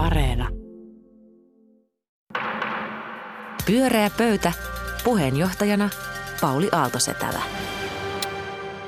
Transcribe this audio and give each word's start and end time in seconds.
Areena. 0.00 0.48
Pyöreä 3.66 4.10
pöytä. 4.18 4.52
Puheenjohtajana 5.04 5.90
Pauli 6.40 6.68
Aaltosetälä. 6.72 7.42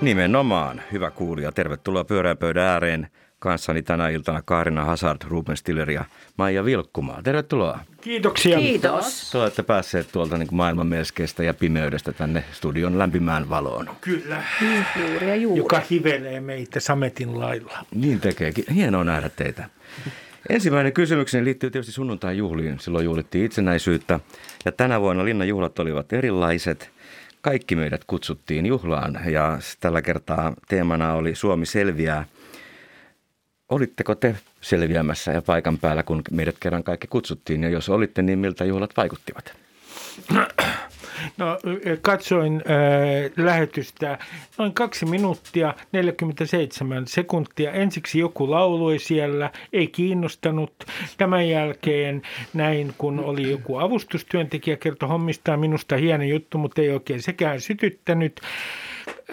Nimenomaan, 0.00 0.82
hyvä 0.92 1.10
kuulija. 1.10 1.52
Tervetuloa 1.52 2.04
pyöreän 2.04 2.36
pöydän 2.36 2.64
ääreen. 2.64 3.08
Kanssani 3.38 3.82
tänä 3.82 4.08
iltana 4.08 4.42
Kaarina 4.44 4.84
Hazard, 4.84 5.18
Ruben 5.28 5.56
Stiller 5.56 5.90
ja 5.90 6.04
Maija 6.38 6.64
Vilkkumaa. 6.64 7.22
Tervetuloa. 7.22 7.78
Kiitoksia. 8.00 8.58
Kiitos. 8.58 9.30
Te 9.30 9.38
olette 9.38 9.62
päässeet 9.62 10.08
tuolta 10.12 10.38
niin 10.38 10.48
maailman 10.52 10.86
melskeistä 10.86 11.42
ja 11.42 11.54
pimeydestä 11.54 12.12
tänne 12.12 12.44
studion 12.52 12.98
lämpimään 12.98 13.48
valoon. 13.50 13.90
Kyllä. 14.00 14.42
Juuri 15.00 15.28
ja 15.28 15.36
juuri. 15.36 15.58
Joka 15.58 15.82
hivelee 15.90 16.40
meitä 16.40 16.80
sametin 16.80 17.40
lailla. 17.40 17.78
Niin 17.94 18.20
tekeekin. 18.20 18.64
Hienoa 18.74 19.04
nähdä 19.04 19.28
teitä. 19.28 19.68
Ensimmäinen 20.48 20.92
kysymykseni 20.92 21.44
liittyy 21.44 21.70
tietysti 21.70 21.92
sunnuntai-juhliin. 21.92 22.80
Silloin 22.80 23.04
juhlittiin 23.04 23.44
itsenäisyyttä 23.44 24.20
ja 24.64 24.72
tänä 24.72 25.00
vuonna 25.00 25.24
linnan 25.24 25.48
juhlat 25.48 25.78
olivat 25.78 26.12
erilaiset. 26.12 26.90
Kaikki 27.40 27.76
meidät 27.76 28.04
kutsuttiin 28.06 28.66
juhlaan 28.66 29.20
ja 29.26 29.58
tällä 29.80 30.02
kertaa 30.02 30.54
teemana 30.68 31.14
oli 31.14 31.34
Suomi 31.34 31.66
selviää. 31.66 32.24
Olitteko 33.68 34.14
te 34.14 34.36
selviämässä 34.60 35.32
ja 35.32 35.42
paikan 35.42 35.78
päällä, 35.78 36.02
kun 36.02 36.22
meidät 36.30 36.56
kerran 36.60 36.84
kaikki 36.84 37.06
kutsuttiin? 37.06 37.62
Ja 37.62 37.68
jos 37.70 37.88
olitte, 37.88 38.22
niin 38.22 38.38
miltä 38.38 38.64
juhlat 38.64 38.96
vaikuttivat? 38.96 39.54
No, 41.36 41.58
katsoin 42.02 42.54
äh, 42.54 43.44
lähetystä 43.44 44.18
noin 44.58 44.74
kaksi 44.74 45.06
minuuttia 45.06 45.74
47 45.92 47.06
sekuntia. 47.06 47.72
Ensiksi 47.72 48.18
joku 48.18 48.50
lauloi 48.50 48.98
siellä, 48.98 49.50
ei 49.72 49.86
kiinnostanut. 49.86 50.72
Tämän 51.18 51.48
jälkeen 51.48 52.22
näin, 52.54 52.94
kun 52.98 53.20
oli 53.20 53.50
joku 53.50 53.78
avustustyöntekijä 53.78 54.76
kertoi 54.76 55.08
hommistaan 55.08 55.60
minusta 55.60 55.96
hieno 55.96 56.24
juttu, 56.24 56.58
mutta 56.58 56.80
ei 56.80 56.90
oikein 56.90 57.22
sekään 57.22 57.60
sytyttänyt. 57.60 58.40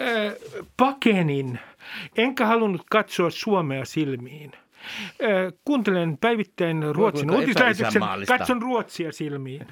Äh, 0.00 0.34
pakenin, 0.76 1.58
enkä 2.16 2.46
halunnut 2.46 2.82
katsoa 2.90 3.30
Suomea 3.30 3.84
silmiin. 3.84 4.52
Kuuntelen 5.64 6.18
päivittäin 6.18 6.94
Ruotsin 6.94 7.30
uutislähetyksen, 7.30 8.02
katson 8.26 8.62
Ruotsia 8.62 9.12
silmiin. 9.12 9.66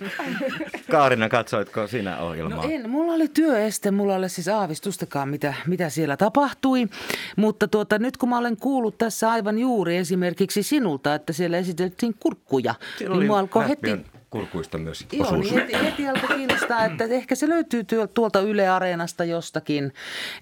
Kaarina, 0.90 1.28
katsoitko 1.28 1.86
sinä 1.86 2.18
ohjelmaa? 2.18 2.56
No 2.56 2.70
en, 2.70 2.90
mulla 2.90 3.12
oli 3.12 3.28
työeste, 3.28 3.90
mulla 3.90 4.14
oli 4.14 4.28
siis 4.28 4.48
aavistustakaan, 4.48 5.28
mitä, 5.28 5.54
mitä 5.66 5.88
siellä 5.88 6.16
tapahtui. 6.16 6.88
Mutta 7.36 7.68
tuota, 7.68 7.98
nyt 7.98 8.16
kun 8.16 8.28
mä 8.28 8.38
olen 8.38 8.56
kuullut 8.56 8.98
tässä 8.98 9.30
aivan 9.30 9.58
juuri 9.58 9.96
esimerkiksi 9.96 10.62
sinulta, 10.62 11.14
että 11.14 11.32
siellä 11.32 11.58
esiteltiin 11.58 12.14
kurkkuja, 12.20 12.74
Siellä 12.98 13.16
niin 13.16 13.26
mua 13.26 13.38
alkoi 13.38 13.68
heti... 13.68 14.21
Kurkuista 14.32 14.78
myös 14.78 15.06
Joo, 15.12 15.26
osuus. 15.26 15.40
niin 15.50 15.54
heti, 15.54 15.84
heti 15.84 16.08
alkoi 16.08 16.36
kiinnostaa, 16.36 16.84
että 16.84 17.04
ehkä 17.04 17.34
se 17.34 17.48
löytyy 17.48 17.84
tuolta 18.14 18.40
Yle 18.40 18.68
Areenasta 18.68 19.24
jostakin, 19.24 19.92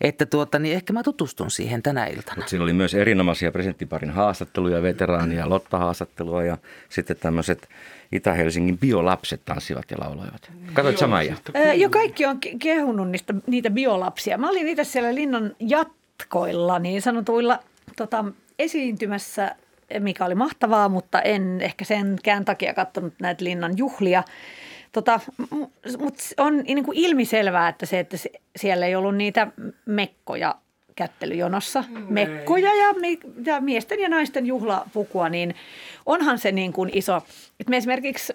että 0.00 0.26
tuota, 0.26 0.58
niin 0.58 0.74
ehkä 0.74 0.92
mä 0.92 1.02
tutustun 1.02 1.50
siihen 1.50 1.82
tänä 1.82 2.06
iltana. 2.06 2.46
Siinä 2.46 2.62
oli 2.62 2.72
myös 2.72 2.94
erinomaisia 2.94 3.52
presidenttiparin 3.52 4.10
haastatteluja, 4.10 4.82
veteraania, 4.82 5.48
Lotta-haastattelua 5.48 6.42
ja 6.42 6.58
sitten 6.88 7.16
tämmöiset 7.16 7.68
Itä-Helsingin 8.12 8.78
biolapset 8.78 9.40
tanssivat 9.44 9.90
ja 9.90 9.96
lauloivat. 10.00 10.50
Katsoit 10.72 10.98
Samaja? 10.98 11.36
Ö, 11.56 11.72
Jo 11.74 11.90
kaikki 11.90 12.26
on 12.26 12.38
ke- 12.46 12.56
kehunut 12.58 13.10
niistä, 13.10 13.34
niitä 13.46 13.70
biolapsia. 13.70 14.38
Mä 14.38 14.50
olin 14.50 14.68
itse 14.68 14.84
siellä 14.84 15.14
linnan 15.14 15.56
jatkoilla 15.60 16.78
niin 16.78 17.02
sanotuilla 17.02 17.58
tota, 17.96 18.24
esiintymässä, 18.58 19.56
mikä 19.98 20.24
oli 20.24 20.34
mahtavaa, 20.34 20.88
mutta 20.88 21.22
en 21.22 21.60
ehkä 21.60 21.84
senkään 21.84 22.44
takia 22.44 22.74
katsonut 22.74 23.14
näitä 23.20 23.44
linnan 23.44 23.78
juhlia. 23.78 24.22
Tota, 24.92 25.20
mutta 25.98 26.24
on 26.38 26.58
niin 26.58 26.84
kuin 26.84 26.98
ilmiselvää, 26.98 27.68
että 27.68 27.86
se, 27.86 27.98
että 27.98 28.16
siellä 28.56 28.86
ei 28.86 28.94
ollut 28.94 29.16
niitä 29.16 29.46
mekkoja 29.86 30.54
kättelyjonossa, 30.96 31.84
mekkoja 32.08 32.74
ja, 32.74 32.94
ja 33.44 33.60
miesten 33.60 34.00
ja 34.00 34.08
naisten 34.08 34.46
juhlapukua, 34.46 35.28
niin 35.28 35.54
onhan 36.06 36.38
se 36.38 36.52
niin 36.52 36.72
kuin 36.72 36.90
iso. 36.92 37.16
Että 37.60 37.70
me 37.70 37.76
esimerkiksi 37.76 38.32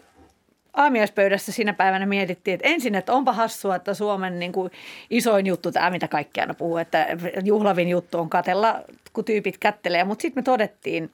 aamiaispöydässä 0.74 1.52
siinä 1.52 1.74
päivänä 1.74 2.06
mietittiin, 2.06 2.56
että 2.56 2.68
ensin, 2.68 2.96
että 2.96 3.14
onpa 3.14 3.34
hassua, 3.34 3.76
että 3.76 3.94
Suomen 3.94 4.40
niin 4.40 4.52
kuin 4.52 4.72
isoin 5.10 5.46
juttu, 5.46 5.72
tämä 5.72 5.90
mitä 5.90 6.08
kaikki 6.08 6.42
aina 6.42 6.54
puhuu, 6.54 6.78
että 6.78 7.08
juhlavin 7.44 7.90
juttu 7.90 8.20
on 8.20 8.30
katella, 8.30 8.82
kun 9.14 9.26
tyypit 9.26 9.58
kättelee. 9.58 10.04
Mutta 10.04 10.22
sitten 10.22 10.42
me 10.42 10.44
todettiin 10.44 11.12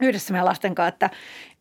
yhdessä 0.00 0.32
meidän 0.32 0.46
lasten 0.46 0.74
kanssa, 0.74 0.88
että, 0.88 1.10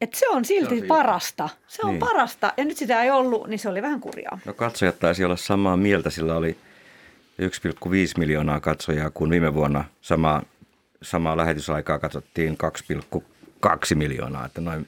että 0.02 0.20
se 0.20 0.28
on 0.30 0.46
silti 0.46 0.70
siinä. 0.76 0.88
parasta. 0.88 1.50
Se 1.68 1.82
on 1.84 1.90
Niin. 1.90 2.00
parasta. 2.00 2.54
Ja 2.58 2.66
nyt 2.66 2.78
sitä 2.78 3.04
ei 3.04 3.12
ollut, 3.12 3.48
niin 3.48 3.60
se 3.60 3.70
oli 3.70 3.82
vähän 3.82 4.00
kurjaa. 4.00 4.40
No 4.46 4.54
katsojat 4.54 5.00
taisi 5.00 5.26
olla 5.26 5.36
samaa 5.36 5.78
mieltä, 5.78 6.10
sillä 6.10 6.36
oli 6.36 6.58
1,5 7.42 7.48
miljoonaa 8.18 8.60
katsojaa, 8.60 9.10
kun 9.10 9.30
viime 9.30 9.54
vuonna 9.54 9.84
sama, 10.02 10.42
samaa 11.02 11.38
lähetysaikaa 11.38 12.00
katsottiin 12.00 12.58
2,2 13.14 13.96
miljoonaa. 13.96 14.46
Että 14.46 14.62
noin 14.62 14.88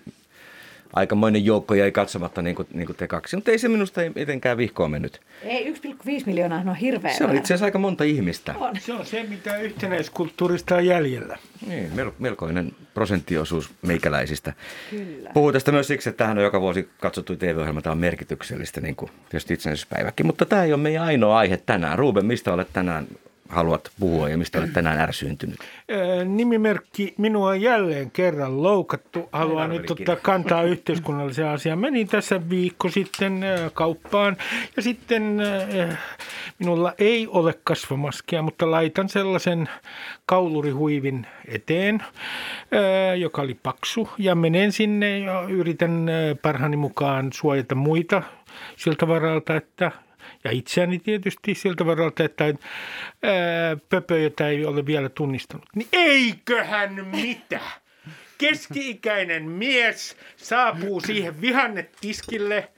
aikamoinen 0.93 1.45
joukko 1.45 1.73
jäi 1.73 1.91
katsomatta 1.91 2.41
niin 2.41 2.55
kuin, 2.55 2.67
niin 2.73 2.85
kuin 2.85 2.97
te 2.97 3.07
kaksi. 3.07 3.35
Mutta 3.35 3.51
ei 3.51 3.57
se 3.59 3.67
minusta 3.67 4.01
mitenkään 4.15 4.57
vihkoon 4.57 4.91
mennyt. 4.91 5.21
Ei, 5.43 5.73
1,5 5.73 5.79
miljoonaa 6.25 6.63
on 6.67 6.75
hirveä 6.75 7.13
Se 7.13 7.23
on 7.23 7.35
itse 7.35 7.53
asiassa 7.53 7.65
aika 7.65 7.79
monta 7.79 8.03
ihmistä. 8.03 8.55
On. 8.57 8.75
Se 8.79 8.93
on 8.93 9.05
se, 9.05 9.23
mitä 9.23 9.57
yhtenäiskulttuurista 9.57 10.75
on 10.75 10.85
jäljellä. 10.85 11.37
Niin, 11.67 11.91
mel- 11.95 12.13
melkoinen 12.19 12.71
prosenttiosuus 12.93 13.69
meikäläisistä. 13.81 14.53
Kyllä. 14.89 15.29
Puhuu 15.33 15.51
tästä 15.51 15.71
myös 15.71 15.87
siksi, 15.87 16.09
että 16.09 16.17
tämähän 16.17 16.37
on 16.37 16.43
joka 16.43 16.61
vuosi 16.61 16.89
katsottu 16.99 17.35
TV-ohjelma, 17.35 17.81
tämä 17.81 17.91
on 17.91 17.97
merkityksellistä, 17.97 18.81
niin 18.81 18.95
kuin 18.95 19.11
tietysti 19.29 19.53
itsenäisyyspäiväkin. 19.53 20.25
Mutta 20.25 20.45
tämä 20.45 20.63
ei 20.63 20.73
ole 20.73 20.81
meidän 20.81 21.03
ainoa 21.03 21.37
aihe 21.37 21.57
tänään. 21.57 21.99
Ruben, 21.99 22.25
mistä 22.25 22.53
olet 22.53 22.73
tänään 22.73 23.07
haluat 23.51 23.91
puhua 23.99 24.29
ja 24.29 24.37
mistä 24.37 24.59
olet 24.59 24.73
tänään 24.73 24.99
ärsyyntynyt? 24.99 25.59
Nimimerkki 26.25 27.13
minua 27.17 27.49
on 27.49 27.61
jälleen 27.61 28.11
kerran 28.11 28.63
loukattu. 28.63 29.29
Haluan 29.31 29.69
nyt 29.69 29.91
ottaa 29.91 30.15
kantaa 30.15 30.63
yhteiskunnalliseen 30.63 31.47
asiaan. 31.47 31.79
Menin 31.79 32.07
tässä 32.07 32.49
viikko 32.49 32.89
sitten 32.89 33.41
kauppaan 33.73 34.37
ja 34.75 34.81
sitten 34.81 35.37
minulla 36.59 36.93
ei 36.97 37.27
ole 37.27 37.53
kasvomaskia, 37.63 38.41
mutta 38.41 38.71
laitan 38.71 39.09
sellaisen 39.09 39.69
kaulurihuivin 40.25 41.27
eteen, 41.47 42.03
joka 43.17 43.41
oli 43.41 43.57
paksu 43.63 44.09
ja 44.17 44.35
menen 44.35 44.71
sinne 44.71 45.19
ja 45.19 45.41
yritän 45.49 46.07
parhaani 46.41 46.77
mukaan 46.77 47.29
suojata 47.33 47.75
muita 47.75 48.23
siltä 48.75 49.07
varalta, 49.07 49.55
että 49.55 49.91
ja 50.43 50.51
itseäni 50.51 50.99
tietysti 50.99 51.55
siltä 51.55 51.85
varalta, 51.85 52.23
että 52.23 52.43
ää, 52.43 52.53
pöpö, 53.89 54.19
jota 54.19 54.47
ei 54.47 54.65
ole 54.65 54.85
vielä 54.85 55.09
tunnistanut. 55.09 55.65
Niin 55.75 55.87
eiköhän 55.91 57.07
mitä? 57.07 57.59
Keski-ikäinen 58.37 59.49
mies 59.49 60.17
saapuu 60.35 60.99
siihen 60.99 61.41
vihannetiskille 61.41 62.71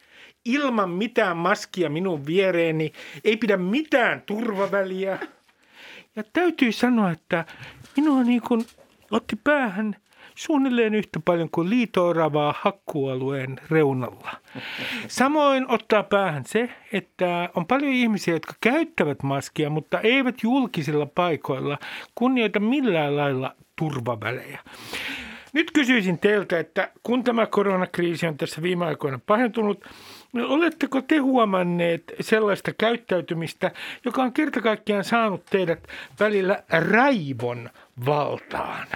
ilman 0.45 0.89
mitään 0.89 1.37
maskia 1.37 1.89
minun 1.89 2.25
viereeni, 2.25 2.93
ei 3.23 3.37
pidä 3.37 3.57
mitään 3.57 4.21
turvaväliä. 4.21 5.19
Ja 6.15 6.23
täytyy 6.33 6.71
sanoa, 6.71 7.11
että 7.11 7.45
minua 7.95 8.23
niin 8.23 8.41
kuin 8.41 8.65
otti 9.11 9.35
päähän 9.43 9.95
suunnilleen 10.35 10.95
yhtä 10.95 11.19
paljon 11.25 11.49
kuin 11.49 11.69
liitooravaa 11.69 12.55
hakkualueen 12.61 13.59
reunalla. 13.71 14.31
Samoin 15.07 15.65
ottaa 15.67 16.03
päähän 16.03 16.45
se, 16.45 16.69
että 16.93 17.49
on 17.55 17.67
paljon 17.67 17.91
ihmisiä, 17.91 18.33
jotka 18.33 18.53
käyttävät 18.61 19.23
maskia, 19.23 19.69
mutta 19.69 19.99
eivät 19.99 20.35
julkisilla 20.43 21.05
paikoilla 21.05 21.77
kunnioita 22.15 22.59
millään 22.59 23.17
lailla 23.17 23.55
turvavälejä. 23.75 24.59
Nyt 25.53 25.71
kysyisin 25.71 26.19
teiltä, 26.19 26.59
että 26.59 26.91
kun 27.03 27.23
tämä 27.23 27.45
koronakriisi 27.45 28.27
on 28.27 28.37
tässä 28.37 28.61
viime 28.61 28.85
aikoina 28.85 29.19
pahentunut, 29.25 29.85
niin 30.33 30.45
oletteko 30.45 31.01
te 31.01 31.17
huomanneet 31.17 32.03
sellaista 32.21 32.71
käyttäytymistä, 32.73 33.71
joka 34.05 34.23
on 34.23 34.33
kerta 34.33 34.61
kaikkiaan 34.61 35.03
saanut 35.03 35.45
teidät 35.45 35.87
välillä 36.19 36.63
raivon 36.69 37.69
valtaan? 38.05 38.87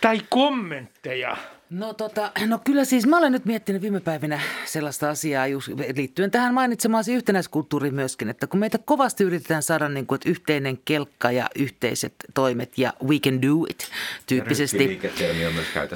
Tai 0.00 0.20
kommentteja? 0.28 1.36
No, 1.70 1.94
tota, 1.94 2.32
no 2.46 2.60
kyllä 2.64 2.84
siis 2.84 3.06
mä 3.06 3.18
olen 3.18 3.32
nyt 3.32 3.44
miettinyt 3.44 3.82
viime 3.82 4.00
päivinä 4.00 4.40
sellaista 4.64 5.10
asiaa 5.10 5.46
just 5.46 5.68
liittyen 5.96 6.30
tähän 6.30 6.54
mainitsemaasi 6.54 7.14
yhtenäiskulttuuriin 7.14 7.94
myöskin, 7.94 8.28
että 8.28 8.46
kun 8.46 8.60
meitä 8.60 8.78
kovasti 8.78 9.24
yritetään 9.24 9.62
saada 9.62 9.88
niin 9.88 10.06
kuin, 10.06 10.16
että 10.16 10.30
yhteinen 10.30 10.78
kelkka 10.84 11.30
ja 11.30 11.46
yhteiset 11.56 12.14
toimet 12.34 12.78
ja 12.78 12.92
we 13.08 13.18
can 13.18 13.42
do 13.42 13.66
it 13.70 13.90
tyyppisesti. 14.26 15.00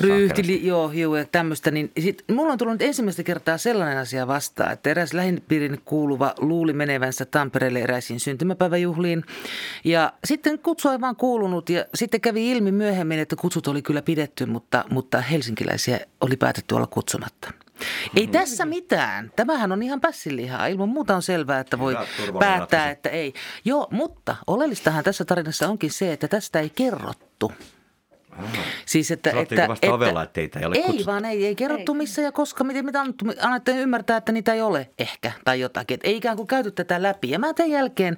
Ryhtili, 0.00 0.66
joo, 0.66 0.92
joo, 0.92 1.16
ja 1.16 1.24
tämmöistä. 1.24 1.70
Niin 1.70 1.92
sit, 2.00 2.24
mulla 2.30 2.52
on 2.52 2.58
tullut 2.58 2.82
ensimmäistä 2.82 3.22
kertaa 3.22 3.58
sellainen 3.58 3.98
asia 3.98 4.26
vastaan, 4.26 4.72
että 4.72 4.90
eräs 4.90 5.12
lähipiirin 5.12 5.80
kuuluva 5.84 6.34
luuli 6.38 6.72
menevänsä 6.72 7.24
Tampereelle 7.24 7.80
eräisiin 7.80 8.20
syntymäpäiväjuhliin. 8.20 9.24
Ja 9.84 10.12
sitten 10.24 10.58
kutsu 10.58 10.88
ei 10.88 11.00
vaan 11.00 11.16
kuulunut 11.16 11.70
ja 11.70 11.84
sitten 11.94 12.20
kävi 12.20 12.50
ilmi 12.50 12.72
myöhemmin, 12.72 13.18
että 13.18 13.36
kutsut 13.36 13.68
oli 13.68 13.82
kyllä 13.82 14.02
pidetty, 14.02 14.46
mutta, 14.46 14.84
mutta 14.90 15.20
helsinkiläisiä 15.20 15.63
helsinkiläisiä 15.72 16.00
oli 16.20 16.36
päätetty 16.36 16.74
olla 16.74 16.86
kutsumatta. 16.86 17.50
Ei 18.16 18.26
tässä 18.26 18.64
mitään. 18.64 19.32
Tämähän 19.36 19.72
on 19.72 19.82
ihan 19.82 20.00
pässilihaa. 20.00 20.66
Ilman 20.66 20.88
muuta 20.88 21.16
on 21.16 21.22
selvää, 21.22 21.60
että 21.60 21.78
voi 21.78 21.96
Hyvä 22.26 22.38
päättää, 22.38 22.90
että 22.90 23.08
ei. 23.08 23.34
Joo, 23.64 23.88
mutta 23.90 24.36
oleellistahan 24.46 25.04
tässä 25.04 25.24
tarinassa 25.24 25.68
onkin 25.68 25.90
se, 25.90 26.12
että 26.12 26.28
tästä 26.28 26.60
ei 26.60 26.70
kerrottu. 26.70 27.52
Siis 28.86 29.10
että, 29.10 29.30
Sanottiinko 29.30 29.62
että, 29.62 29.68
vasta 29.68 29.94
ovella, 29.94 30.22
että 30.22 30.32
teitä 30.32 30.58
ei 30.58 30.66
ole 30.66 30.76
Ei 30.76 30.82
kutsuttu? 30.82 31.06
vaan 31.06 31.24
ei, 31.24 31.46
ei 31.46 31.54
kerrottu 31.54 31.92
Ei. 31.92 31.98
missä 31.98 32.22
ja 32.22 32.32
koska, 32.32 32.64
miten 32.64 32.84
mitä 32.84 33.00
annettu. 33.00 33.24
Annatte 33.40 33.76
ymmärtää, 33.76 34.16
että 34.16 34.32
niitä 34.32 34.54
ei 34.54 34.62
ole 34.62 34.90
ehkä 34.98 35.32
tai 35.44 35.60
jotakin. 35.60 35.94
Et 35.94 36.00
ei 36.04 36.16
ikään 36.16 36.36
kuin 36.36 36.46
käyty 36.46 36.70
tätä 36.70 37.02
läpi. 37.02 37.30
Ja 37.30 37.38
mä 37.38 37.54
tämän 37.54 37.70
jälkeen 37.70 38.16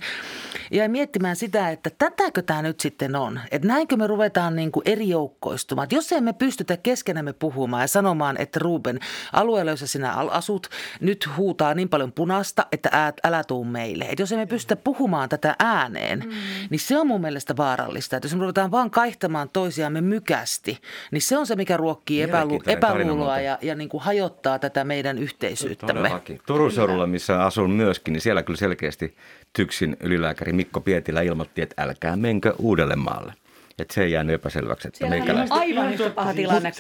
jäin 0.70 0.90
miettimään 0.90 1.36
sitä, 1.36 1.70
että 1.70 1.90
tätäkö 1.98 2.42
tämä 2.42 2.62
nyt 2.62 2.80
sitten 2.80 3.16
on. 3.16 3.40
Että 3.50 3.68
näinkö 3.68 3.96
me 3.96 4.06
ruvetaan 4.06 4.56
niin 4.56 4.72
kuin 4.72 4.82
eri 4.86 5.08
joukkoistumaan. 5.08 5.84
Et 5.84 5.92
jos 5.92 6.12
emme 6.12 6.32
pystytä 6.32 6.76
keskenämme 6.76 7.32
puhumaan 7.32 7.82
ja 7.82 7.88
sanomaan, 7.88 8.36
että 8.40 8.58
Ruben, 8.62 9.00
alueella, 9.32 9.70
jossa 9.70 9.86
sinä 9.86 10.12
asut, 10.12 10.68
nyt 11.00 11.28
huutaa 11.36 11.74
niin 11.74 11.88
paljon 11.88 12.12
punaista, 12.12 12.66
että 12.72 12.88
ää, 12.92 13.12
älä 13.24 13.44
tuu 13.44 13.64
meille. 13.64 14.04
Et 14.04 14.18
jos 14.18 14.32
emme 14.32 14.46
pystytä 14.46 14.76
puhumaan 14.76 15.28
tätä 15.28 15.56
ääneen, 15.58 16.18
mm. 16.18 16.30
niin 16.70 16.80
se 16.80 16.98
on 16.98 17.06
mun 17.06 17.20
mielestä 17.20 17.56
vaarallista. 17.56 18.16
Että 18.16 18.26
jos 18.26 18.34
me 18.34 18.40
ruvetaan 18.40 18.70
vaan 18.70 18.90
kaihtamaan 18.90 19.48
toisiamme 19.52 20.00
mykästi, 20.06 20.78
niin 21.10 21.22
se 21.22 21.38
on 21.38 21.46
se, 21.46 21.56
mikä 21.56 21.76
ruokkii 21.76 22.22
epälu- 22.22 22.62
epäluuloa 22.66 23.40
ja, 23.40 23.58
ja 23.62 23.74
niin 23.74 23.88
kuin 23.88 24.02
hajottaa 24.02 24.58
tätä 24.58 24.84
meidän 24.84 25.18
yhteisyyttämme. 25.18 25.94
Todellakin. 25.94 26.40
Turun 26.46 26.72
seudulla, 26.72 27.06
missä 27.06 27.44
asun 27.44 27.70
myöskin, 27.70 28.12
niin 28.12 28.20
siellä 28.20 28.42
kyllä 28.42 28.58
selkeästi 28.58 29.16
Tyksin 29.52 29.96
ylilääkäri 30.00 30.52
Mikko 30.52 30.80
Pietilä 30.80 31.22
ilmoitti, 31.22 31.62
että 31.62 31.82
älkää 31.82 32.16
menkö 32.16 32.54
Uudellemaalle. 32.58 33.32
Että 33.78 33.94
se 33.94 34.02
ei 34.02 34.12
jäänyt 34.12 34.34
epäselväksi, 34.34 34.88
että 34.88 35.06
meikäläistä. 35.06 35.54
on 35.54 35.60
aivan 35.60 35.92
yhtä 35.92 36.10
paha 36.10 36.34
tilanne 36.34 36.72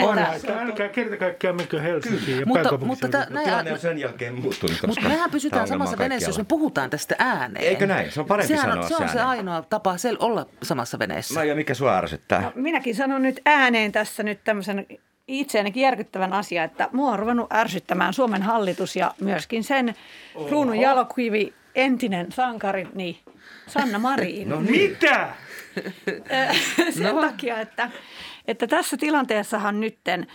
kuin 0.00 0.16
näitä. 0.16 0.60
älkää 0.60 0.88
kerta 0.88 1.16
kaikkiaan 1.16 1.56
menkö 1.56 1.80
Helsinkiin 1.80 2.40
ja 2.40 2.46
Mutta- 2.46 2.78
mutta 2.78 3.08
tää- 3.08 3.26
näin- 3.30 3.44
Tilanne 3.46 3.72
on 3.72 3.78
sen 3.78 3.98
jälkeen 3.98 4.34
muuttunut, 4.34 4.76
Mutta 4.86 5.08
mehän 5.08 5.30
pysytään 5.30 5.68
samassa 5.68 5.98
veneessä, 5.98 6.28
jos 6.28 6.38
me 6.38 6.44
puhutaan 6.44 6.90
tästä 6.90 7.14
ääneen. 7.18 7.64
Eikö 7.66 7.86
näin? 7.86 8.12
Se 8.12 8.20
on 8.20 8.26
parempi 8.26 8.48
Sehän 8.48 8.70
sanoa 8.70 8.88
se 8.88 8.96
on 8.96 9.08
se 9.08 9.20
ainoa 9.20 9.62
tapa 9.62 9.94
sel- 9.96 10.16
olla 10.18 10.46
samassa 10.62 10.98
veneessä. 10.98 11.34
Maija, 11.34 11.54
mikä 11.54 11.74
sua 11.74 11.96
ärsyttää? 11.98 12.40
No, 12.40 12.52
minäkin 12.54 12.94
sanon 12.94 13.22
nyt 13.22 13.40
ääneen 13.44 13.92
tässä 13.92 14.22
nyt 14.22 14.44
tämmöisen 14.44 14.86
itseänikin 15.28 15.82
järkyttävän 15.82 16.32
asia, 16.32 16.64
että 16.64 16.88
mua 16.92 17.10
on 17.12 17.18
ruvennut 17.18 17.52
ärsyttämään 17.52 18.12
Suomen 18.12 18.42
hallitus 18.42 18.96
ja 18.96 19.14
myöskin 19.20 19.64
sen 19.64 19.94
kruunun 20.48 20.76
jalokivi 20.76 21.54
entinen 21.74 22.32
sankari, 22.32 22.88
niin 22.94 23.16
Sanna 23.66 23.98
Marin. 23.98 24.48
No 24.48 24.60
niin. 24.60 24.90
Mitä? 24.90 25.28
sen 26.98 27.16
takia, 27.16 27.60
että, 27.60 27.90
että 28.46 28.66
tässä 28.66 28.96
tilanteessahan 28.96 29.80
nytten 29.80 30.26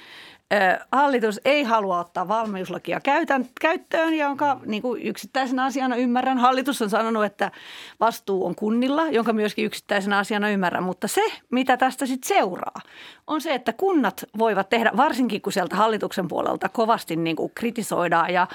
hallitus 0.91 1.41
ei 1.45 1.63
halua 1.63 1.99
ottaa 1.99 2.27
valmiuslakia 2.27 2.99
käytän, 2.99 3.45
käyttöön, 3.61 4.13
jonka 4.13 4.59
niin 4.65 4.81
kuin 4.81 5.01
yksittäisenä 5.01 5.65
asiana 5.65 5.95
ymmärrän. 5.95 6.37
Hallitus 6.37 6.81
on 6.81 6.89
sanonut, 6.89 7.25
että 7.25 7.51
vastuu 7.99 8.45
on 8.45 8.55
kunnilla, 8.55 9.07
jonka 9.07 9.33
myöskin 9.33 9.65
yksittäisenä 9.65 10.17
asiana 10.17 10.49
ymmärrän. 10.49 10.83
Mutta 10.83 11.07
se, 11.07 11.21
mitä 11.49 11.77
tästä 11.77 12.05
sitten 12.05 12.27
seuraa, 12.27 12.81
on 13.27 13.41
se, 13.41 13.53
että 13.53 13.73
kunnat 13.73 14.25
voivat 14.37 14.69
tehdä, 14.69 14.91
varsinkin 14.97 15.41
kun 15.41 15.53
sieltä 15.53 15.75
hallituksen 15.75 16.27
puolelta 16.27 16.69
kovasti 16.69 17.15
niin 17.15 17.35
kuin 17.35 17.51
kritisoidaan 17.55 18.33
ja 18.33 18.47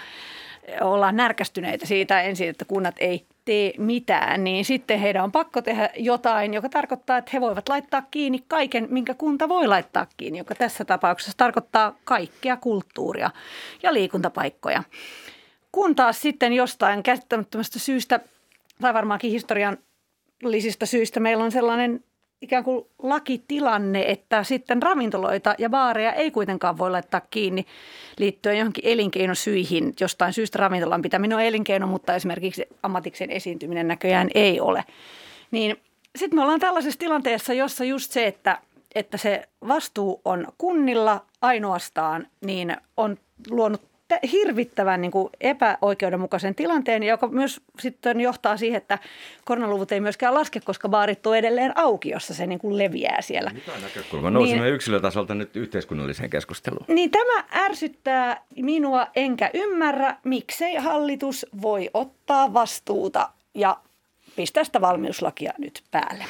ollaan 0.81 1.17
närkästyneitä 1.17 1.87
siitä 1.87 2.21
ensin, 2.21 2.49
että 2.49 2.65
kunnat 2.65 2.95
ei 2.99 3.27
tee 3.45 3.73
mitään, 3.79 4.45
niin 4.45 4.65
sitten 4.65 4.99
heidän 4.99 5.25
on 5.25 5.33
pakko 5.33 5.63
tehdä 5.63 5.91
jotain, 5.97 6.55
joka 6.55 6.69
tarkoittaa, 6.69 7.19
että 7.19 7.31
he 7.35 7.41
voivat 7.41 7.69
laittaa 7.69 8.03
kiinni 8.11 8.45
kaiken, 8.49 8.87
minkä 8.91 9.15
kunta 9.15 9.49
voi 9.49 9.67
laittaa 9.67 10.07
kiinni, 10.17 10.39
joka 10.39 10.55
tässä 10.55 10.85
tapauksessa 10.85 11.37
tarkoittaa 11.37 11.97
kaikkea 12.05 12.57
kulttuuria 12.57 13.31
ja 13.83 13.95
liikuntapaikkoja. 13.95 14.83
Kun 15.73 15.95
taas 15.95 16.23
sitten 16.23 16.53
jostain 16.53 17.03
käsittämättömästä 17.03 17.79
syystä, 17.79 18.21
tai 18.81 18.95
varmaankin 18.95 19.31
historiallisista 19.31 20.87
syistä, 20.87 21.21
meillä 21.21 21.45
on 21.45 21.53
sellainen 21.53 22.05
ikään 22.45 22.65
kuin 22.65 22.87
lakitilanne, 23.03 24.05
että 24.09 24.45
sitten 24.45 24.83
ravintoloita 24.83 25.55
ja 25.59 25.71
baareja 25.71 26.13
ei 26.13 26.31
kuitenkaan 26.31 26.79
voi 26.79 26.91
laittaa 26.91 27.21
kiinni 27.31 27.67
liittyen 28.19 28.59
johonkin 28.59 28.87
elinkeinosyihin. 28.87 29.95
Jostain 30.01 30.33
syystä 30.33 30.59
ravintolan 30.59 31.03
pitäminen 31.03 31.37
on 31.39 31.45
elinkeino, 31.45 31.87
mutta 31.87 32.15
esimerkiksi 32.15 32.67
ammatikseen 32.83 33.31
esiintyminen 33.31 33.89
näköjään 33.89 34.29
ei 34.35 34.61
ole. 34.61 34.85
Niin 35.51 35.77
sitten 36.17 36.39
me 36.39 36.43
ollaan 36.43 36.61
tällaisessa 36.61 36.99
tilanteessa, 36.99 37.53
jossa 37.53 37.85
just 37.85 38.13
se, 38.13 38.27
että, 38.27 38.59
että 38.95 39.17
se 39.17 39.49
vastuu 39.69 40.21
on 40.25 40.47
kunnilla 40.59 41.25
ainoastaan, 41.41 42.27
niin 42.41 42.77
on 42.97 43.17
luonut 43.51 43.94
hirvittävän 44.33 45.01
niin 45.01 45.11
kuin 45.11 45.29
epäoikeudenmukaisen 45.41 46.55
tilanteen, 46.55 47.03
joka 47.03 47.29
myös 47.29 47.61
sitten 47.81 48.21
johtaa 48.21 48.57
siihen, 48.57 48.77
että 48.77 48.99
koronaluvut 49.45 49.93
ei 49.93 50.01
myöskään 50.01 50.35
laske, 50.35 50.61
koska 50.61 50.89
baarit 50.89 51.27
on 51.27 51.37
edelleen 51.37 51.73
auki, 51.79 52.09
jossa 52.11 52.35
se 52.35 52.47
niin 52.47 52.59
kuin 52.59 52.79
leviää 52.79 53.23
siellä. 53.23 53.51
Näkökulma. 53.83 54.31
Nousemme 54.31 54.65
Niin. 54.65 54.75
yksilötasolta 54.75 55.35
nyt 55.35 55.57
yhteiskunnalliseen 55.57 56.31
keskusteluun. 56.31 56.85
Niin 56.89 57.11
tämä 57.11 57.45
ärsyttää 57.55 58.41
minua, 58.57 59.07
enkä 59.17 59.51
ymmärrä, 59.55 60.17
miksei 60.25 60.75
hallitus 60.75 61.47
voi 61.63 61.91
ottaa 61.95 62.55
vastuuta 62.55 63.29
ja 63.55 63.77
pistää 64.37 64.65
sitä 64.65 64.81
valmiuslakia 64.81 65.53
nyt 65.59 65.83
päälle. 65.91 66.25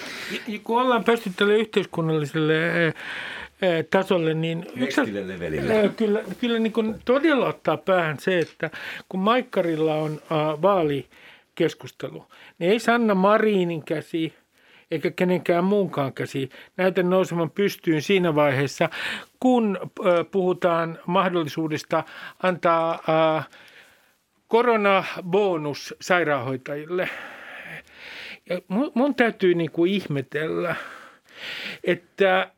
Ja 0.49 0.59
kun 0.65 0.81
ollaan 0.81 1.05
päästy 1.05 1.31
tälle 1.37 1.57
yhteiskunnalliselle 1.57 2.87
eh, 2.87 2.95
tasolle, 3.91 4.35
niin 4.35 4.67
yksi, 4.77 5.01
kyllä, 5.97 6.21
kyllä 6.41 6.59
niin 6.59 6.73
kuin 6.73 6.95
todella 7.05 7.47
ottaa 7.47 7.77
päähän 7.77 8.19
se, 8.19 8.39
että 8.39 8.71
kun 9.09 9.21
Maikkarilla 9.21 9.95
on 9.95 10.13
äh, 10.13 10.63
vaalikeskustelu, 10.63 12.27
niin 12.59 12.71
ei 12.71 12.79
Sanna 12.79 13.15
Marinin 13.15 13.85
käsi 13.85 14.35
eikä 14.91 15.11
kenenkään 15.11 15.65
muunkaan 15.65 16.13
käsi 16.13 16.49
näytä 16.77 17.03
nousemaan 17.03 17.51
pystyyn 17.51 18.03
siinä 18.03 18.35
vaiheessa, 18.35 18.89
kun 19.41 19.79
äh, 19.83 20.27
puhutaan 20.31 20.99
mahdollisuudesta 21.07 22.05
antaa 22.43 22.93
äh, 23.39 23.49
koronabonus 24.49 25.95
sairaanhoitajille. 26.01 27.09
Ja 28.51 28.61
mun, 28.69 28.93
mun 28.95 29.15
täytyy 29.15 29.55
niin 29.55 29.71
kuin 29.71 29.93
ihmetellä, 29.93 30.77
että 31.85 32.51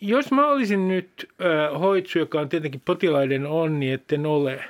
jos 0.00 0.30
mä 0.30 0.48
olisin 0.48 0.88
nyt 0.88 1.28
ö, 1.40 1.78
hoitsu, 1.78 2.18
joka 2.18 2.40
on 2.40 2.48
tietenkin 2.48 2.82
potilaiden 2.84 3.46
onni, 3.46 3.92
etten 3.92 4.26
ole, 4.26 4.64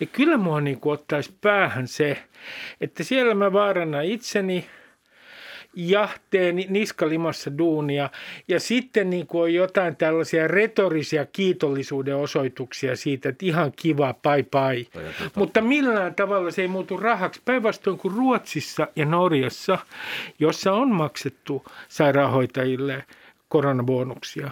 niin 0.00 0.10
kyllä 0.12 0.36
mua 0.36 0.60
niin 0.60 0.80
kuin 0.80 0.92
ottaisi 0.92 1.32
päähän 1.40 1.88
se, 1.88 2.18
että 2.80 3.02
siellä 3.02 3.34
mä 3.34 3.52
vaarannan 3.52 4.04
itseni 4.04 4.66
ja 5.74 6.08
teen 6.30 6.56
niskalimassa 6.68 7.58
duunia. 7.58 8.10
Ja 8.48 8.60
sitten 8.60 9.10
niin 9.10 9.26
kuin 9.26 9.42
on 9.42 9.54
jotain 9.54 9.96
tällaisia 9.96 10.48
retorisia 10.48 11.26
kiitollisuuden 11.26 12.16
osoituksia 12.16 12.96
siitä, 12.96 13.28
että 13.28 13.46
ihan 13.46 13.72
kiva, 13.76 14.14
pai 14.22 14.42
pai. 14.42 14.86
Mutta 15.34 15.60
millään 15.60 16.14
tavalla 16.14 16.50
se 16.50 16.62
ei 16.62 16.68
muutu 16.68 16.96
rahaksi. 16.96 17.42
Päinvastoin 17.44 17.98
kuin 17.98 18.14
Ruotsissa 18.14 18.88
ja 18.96 19.04
Norjassa, 19.04 19.78
jossa 20.38 20.72
on 20.72 20.90
maksettu 20.90 21.64
sairaanhoitajille 21.88 23.04
koronabonuksia. 23.48 24.50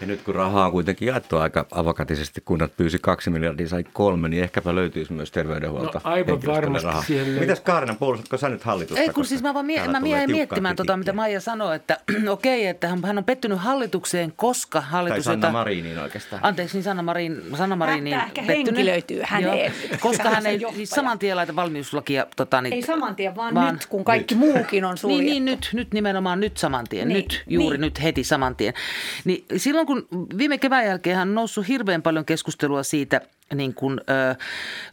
Ja 0.00 0.06
nyt 0.06 0.22
kun 0.22 0.34
rahaa 0.34 0.66
on 0.66 0.72
kuitenkin 0.72 1.08
jaettu 1.08 1.36
aika 1.36 1.66
avokatisesti, 1.70 2.40
kunnat 2.44 2.76
pyysi 2.76 2.98
kaksi 2.98 3.30
miljardia, 3.30 3.68
sai 3.68 3.84
kolme, 3.92 4.28
niin 4.28 4.42
ehkäpä 4.42 4.74
löytyisi 4.74 5.12
myös 5.12 5.30
terveydenhuolto. 5.30 6.00
No, 6.04 6.10
aivan 6.10 6.40
varmasti 6.46 6.86
rahaa. 6.86 7.02
siihen 7.02 7.26
löytyy. 7.26 7.40
Mitäs 7.40 7.60
Kaarina, 7.60 7.94
puolustatko 7.94 8.36
sä 8.36 8.48
nyt 8.48 8.62
hallitusta? 8.62 9.02
Ei, 9.02 9.08
kun 9.08 9.24
siis 9.24 9.42
mä 9.42 9.54
vaan 9.54 9.66
mie- 9.66 9.88
mä 9.88 10.00
tiukkaa 10.00 10.26
miettimään 10.26 10.76
tota, 10.76 10.96
mitä. 10.96 11.12
Maija 11.12 11.40
sanoi, 11.40 11.76
että 11.76 12.00
okei, 12.28 12.66
että 12.66 12.88
hän, 12.88 13.18
on 13.18 13.24
pettynyt 13.24 13.58
hallitukseen, 13.58 14.32
koska 14.36 14.80
Tai 14.80 14.90
hallitus... 14.90 15.24
Sanna 15.24 15.46
jota- 15.46 15.52
Mariniin 15.52 15.98
oikeastaan. 15.98 16.40
Anteeksi, 16.44 16.76
niin 16.76 16.84
Sanna, 16.84 17.02
Marin, 17.02 17.42
Sanna 17.56 17.76
Mariniin 17.76 18.16
Ehkä 18.16 18.42
henkilöityy 18.42 19.20
häneen, 19.24 19.72
Joo, 19.90 19.98
koska 20.00 20.30
hän 20.30 20.46
ei 20.46 20.60
siis 20.76 20.90
saman 20.90 21.18
tien 21.18 21.36
laita 21.36 21.56
valmiuslakia. 21.56 22.26
Tota, 22.36 22.62
niin, 22.62 22.72
Ei 22.72 22.82
saman 22.82 23.16
tien, 23.16 23.36
vaan, 23.36 23.54
vaan 23.54 23.74
nyt, 23.74 23.86
kun 23.86 24.04
kaikki 24.04 24.34
nyt. 24.34 24.44
muukin 24.54 24.84
on 24.84 24.98
suljettu. 24.98 25.22
Niin, 25.24 25.44
niin 25.44 25.44
nyt, 25.44 25.70
nyt 25.72 25.94
nimenomaan 25.94 26.40
nyt 26.40 26.56
saman 26.58 26.86
tien, 26.88 27.08
Niin, 27.08 27.14
nyt 27.16 27.42
juuri 27.46 27.76
niin. 27.76 27.80
nyt 27.80 28.02
heti 28.02 28.24
saman 28.24 28.56
tien. 28.56 28.74
Niin 29.24 29.44
silloin 29.56 29.83
kun 29.86 30.08
viime 30.38 30.58
kevään 30.58 30.86
jälkeen 30.86 31.18
on 31.18 31.34
noussut 31.34 31.68
hirveän 31.68 32.02
paljon 32.02 32.24
keskustelua 32.24 32.82
siitä, 32.82 33.20
niin 33.54 33.74
kuin, 33.74 34.00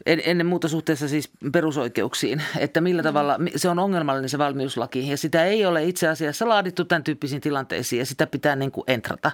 ennen 0.06 0.48
muuta 0.48 0.68
suhteessa 0.68 1.08
siis 1.08 1.30
perusoikeuksiin, 1.52 2.42
että 2.58 2.82
millä 2.82 3.04
tavalla 3.04 3.38
se 3.56 3.70
on 3.70 3.80
ongelmallinen 3.80 4.30
se 4.30 4.38
valmiuslaki 4.38 5.10
ja 5.10 5.18
sitä 5.18 5.46
ei 5.46 5.66
ole 5.66 5.84
itse 5.84 6.08
asiassa 6.08 6.50
laadittu 6.50 6.86
tämän 6.86 7.04
tyyppisiin 7.04 7.42
tilanteisiin 7.42 8.00
ja 8.00 8.06
sitä 8.06 8.28
pitää 8.28 8.56
niin 8.56 8.72
kuin 8.72 8.84
entrata. 8.88 9.32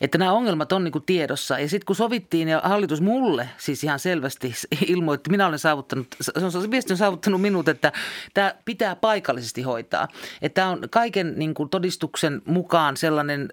Että 0.00 0.18
nämä 0.18 0.32
ongelmat 0.32 0.72
on 0.72 0.84
niin 0.84 0.92
kuin 0.92 1.04
tiedossa 1.06 1.58
ja 1.58 1.68
sitten 1.68 1.86
kun 1.86 1.96
sovittiin 1.96 2.48
ja 2.48 2.60
hallitus 2.64 3.00
mulle 3.00 3.48
siis 3.56 3.84
ihan 3.84 3.98
selvästi 3.98 4.54
ilmoitti, 4.86 5.30
minä 5.30 5.46
olen 5.46 5.58
saavuttanut, 5.58 6.06
se 6.20 6.32
on 6.44 6.52
se 6.52 6.70
viesti 6.70 6.92
on 6.92 6.96
saavuttanut 6.96 7.40
minut, 7.40 7.68
että 7.68 7.92
tämä 8.34 8.54
pitää 8.64 8.96
paikallisesti 8.96 9.62
hoitaa. 9.62 10.08
Että 10.42 10.54
tämä 10.54 10.70
on 10.70 10.80
kaiken 10.90 11.32
niin 11.36 11.54
kuin 11.54 11.68
todistuksen 11.68 12.42
mukaan 12.44 12.96
sellainen, 12.96 13.48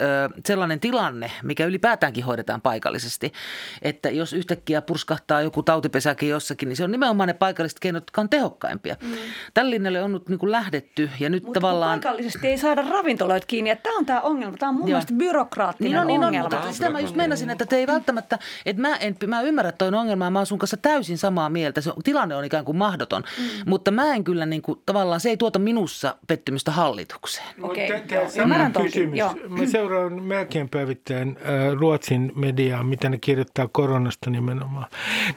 sellainen 0.46 0.80
tilanne, 0.80 1.32
mikä 1.44 1.66
ylipäätäänkin 1.66 2.24
hoidetaan 2.24 2.62
paikallisesti, 2.62 3.34
että 3.82 4.10
jos 4.10 4.34
yhtäkkiä 4.34 4.82
purskahtaa 4.92 5.42
joku 5.42 5.64
tautipesäkin 5.64 6.30
jossakin, 6.30 6.70
niin 6.70 6.78
se 6.78 6.84
on 6.84 6.92
nimenomaan 6.92 7.28
ne 7.28 7.34
paikalliset 7.34 7.80
keinot, 7.80 8.02
jotka 8.02 8.22
on 8.22 8.30
tehokkaimpia. 8.30 8.96
Mm. 9.02 9.12
Tällä 9.54 9.70
linjalle 9.70 10.04
on 10.04 10.12
nyt 10.12 10.30
niin 10.30 10.40
kuin 10.40 10.52
lähdetty 10.52 11.10
ja 11.20 11.30
nyt 11.30 11.44
mutta 11.44 11.60
tavallaan... 11.60 12.00
paikallisesti 12.00 12.48
ei 12.48 12.58
saada 12.58 12.82
ravintoloita 12.90 13.48
kiinni, 13.48 13.70
että 13.70 13.84
tämä 13.84 13.98
on 13.98 14.06
tämä 14.06 14.22
ongelma. 14.22 14.58
Tämä 14.58 14.70
on 14.70 14.76
mun 14.76 14.82
Joo. 14.82 14.88
mielestä 14.88 15.14
byrokraattinen 15.14 15.92
niin 15.92 16.00
on, 16.00 16.08
niin 16.08 16.24
ongelma. 16.24 16.46
On, 16.46 16.54
mutta 16.54 16.72
sitä 16.72 16.90
mä 16.90 17.00
just 17.00 17.16
meinasin, 17.16 17.50
että 17.50 17.66
te 17.66 17.76
ei 17.76 17.88
välttämättä, 17.88 18.40
että 18.66 18.82
mä, 18.82 18.96
en, 18.96 19.16
mä 19.28 19.42
ymmärrän, 19.42 19.74
ongelma 19.98 20.26
ja 20.26 20.32
mä 20.32 20.40
oon 20.40 20.46
sun 20.46 20.60
kanssa 20.60 20.78
täysin 20.78 21.18
samaa 21.18 21.50
mieltä. 21.50 21.82
Se 21.82 21.92
tilanne 22.04 22.36
on 22.36 22.46
ikään 22.46 22.66
kuin 22.66 22.78
mahdoton, 22.78 23.24
mm. 23.38 23.44
mutta 23.66 23.92
mä 23.92 24.14
en 24.16 24.24
kyllä 24.24 24.46
niin 24.46 24.62
kuin, 24.62 24.82
tavallaan, 24.86 25.20
se 25.20 25.30
ei 25.30 25.38
tuota 25.38 25.60
minussa 25.60 26.16
pettymystä 26.28 26.72
hallitukseen. 26.72 27.48
Okei, 27.62 27.92
okay. 27.94 28.30
Sama 28.30 28.84
kysymys. 28.84 29.20
Joo. 29.20 29.36
Mä 29.48 29.66
seuraan 29.66 30.24
melkein 30.24 30.70
päivittäin 30.70 31.38
äh, 31.38 31.80
Ruotsin 31.80 32.32
mediaa, 32.36 32.84
mitä 32.84 33.10
ne 33.10 33.18
kirjoittaa 33.18 33.68
koronasta 33.68 34.30
nimenomaan. 34.30 34.81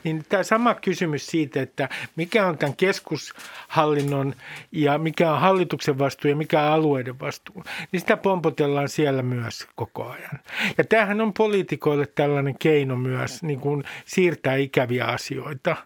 Niin 0.04 0.24
tämä 0.28 0.42
sama 0.42 0.74
kysymys 0.74 1.26
siitä, 1.26 1.62
että 1.62 1.88
mikä 2.16 2.46
on 2.46 2.58
tämän 2.58 2.76
keskushallinnon 2.76 4.34
ja 4.72 4.98
mikä 4.98 5.32
on 5.32 5.40
hallituksen 5.40 5.98
vastuu 5.98 6.28
ja 6.28 6.36
mikä 6.36 6.62
on 6.62 6.72
alueiden 6.72 7.20
vastuu, 7.20 7.64
niin 7.92 8.00
sitä 8.00 8.16
pompotellaan 8.16 8.88
siellä 8.88 9.22
myös 9.22 9.66
koko 9.74 10.08
ajan. 10.08 10.40
Ja 10.78 10.84
tämähän 10.84 11.20
on 11.20 11.32
poliitikoille 11.32 12.06
tällainen 12.06 12.58
keino 12.58 12.96
myös 12.96 13.42
niin 13.42 13.60
kuin 13.60 13.84
siirtää 14.04 14.54
ikäviä 14.54 15.04
asioita. 15.04 15.76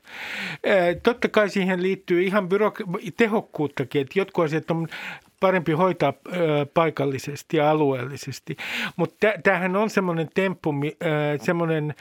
Totta 1.03 1.29
kai 1.29 1.51
siihen 1.51 1.83
liittyy 1.83 2.23
ihan 2.23 2.49
byrok- 2.49 3.13
tehokkuuttakin, 3.17 4.01
että 4.01 4.19
jotkut 4.19 4.45
asiat 4.45 4.71
on 4.71 4.89
parempi 5.41 5.73
hoitaa 5.73 6.13
paikallisesti 6.75 7.57
ja 7.57 7.71
alueellisesti. 7.71 8.57
Mutta 8.97 9.27
tämähän 9.43 9.77
on 9.77 9.91
semmoinen 9.91 10.29
temppu, 10.35 10.75
semmoinen 11.43 11.95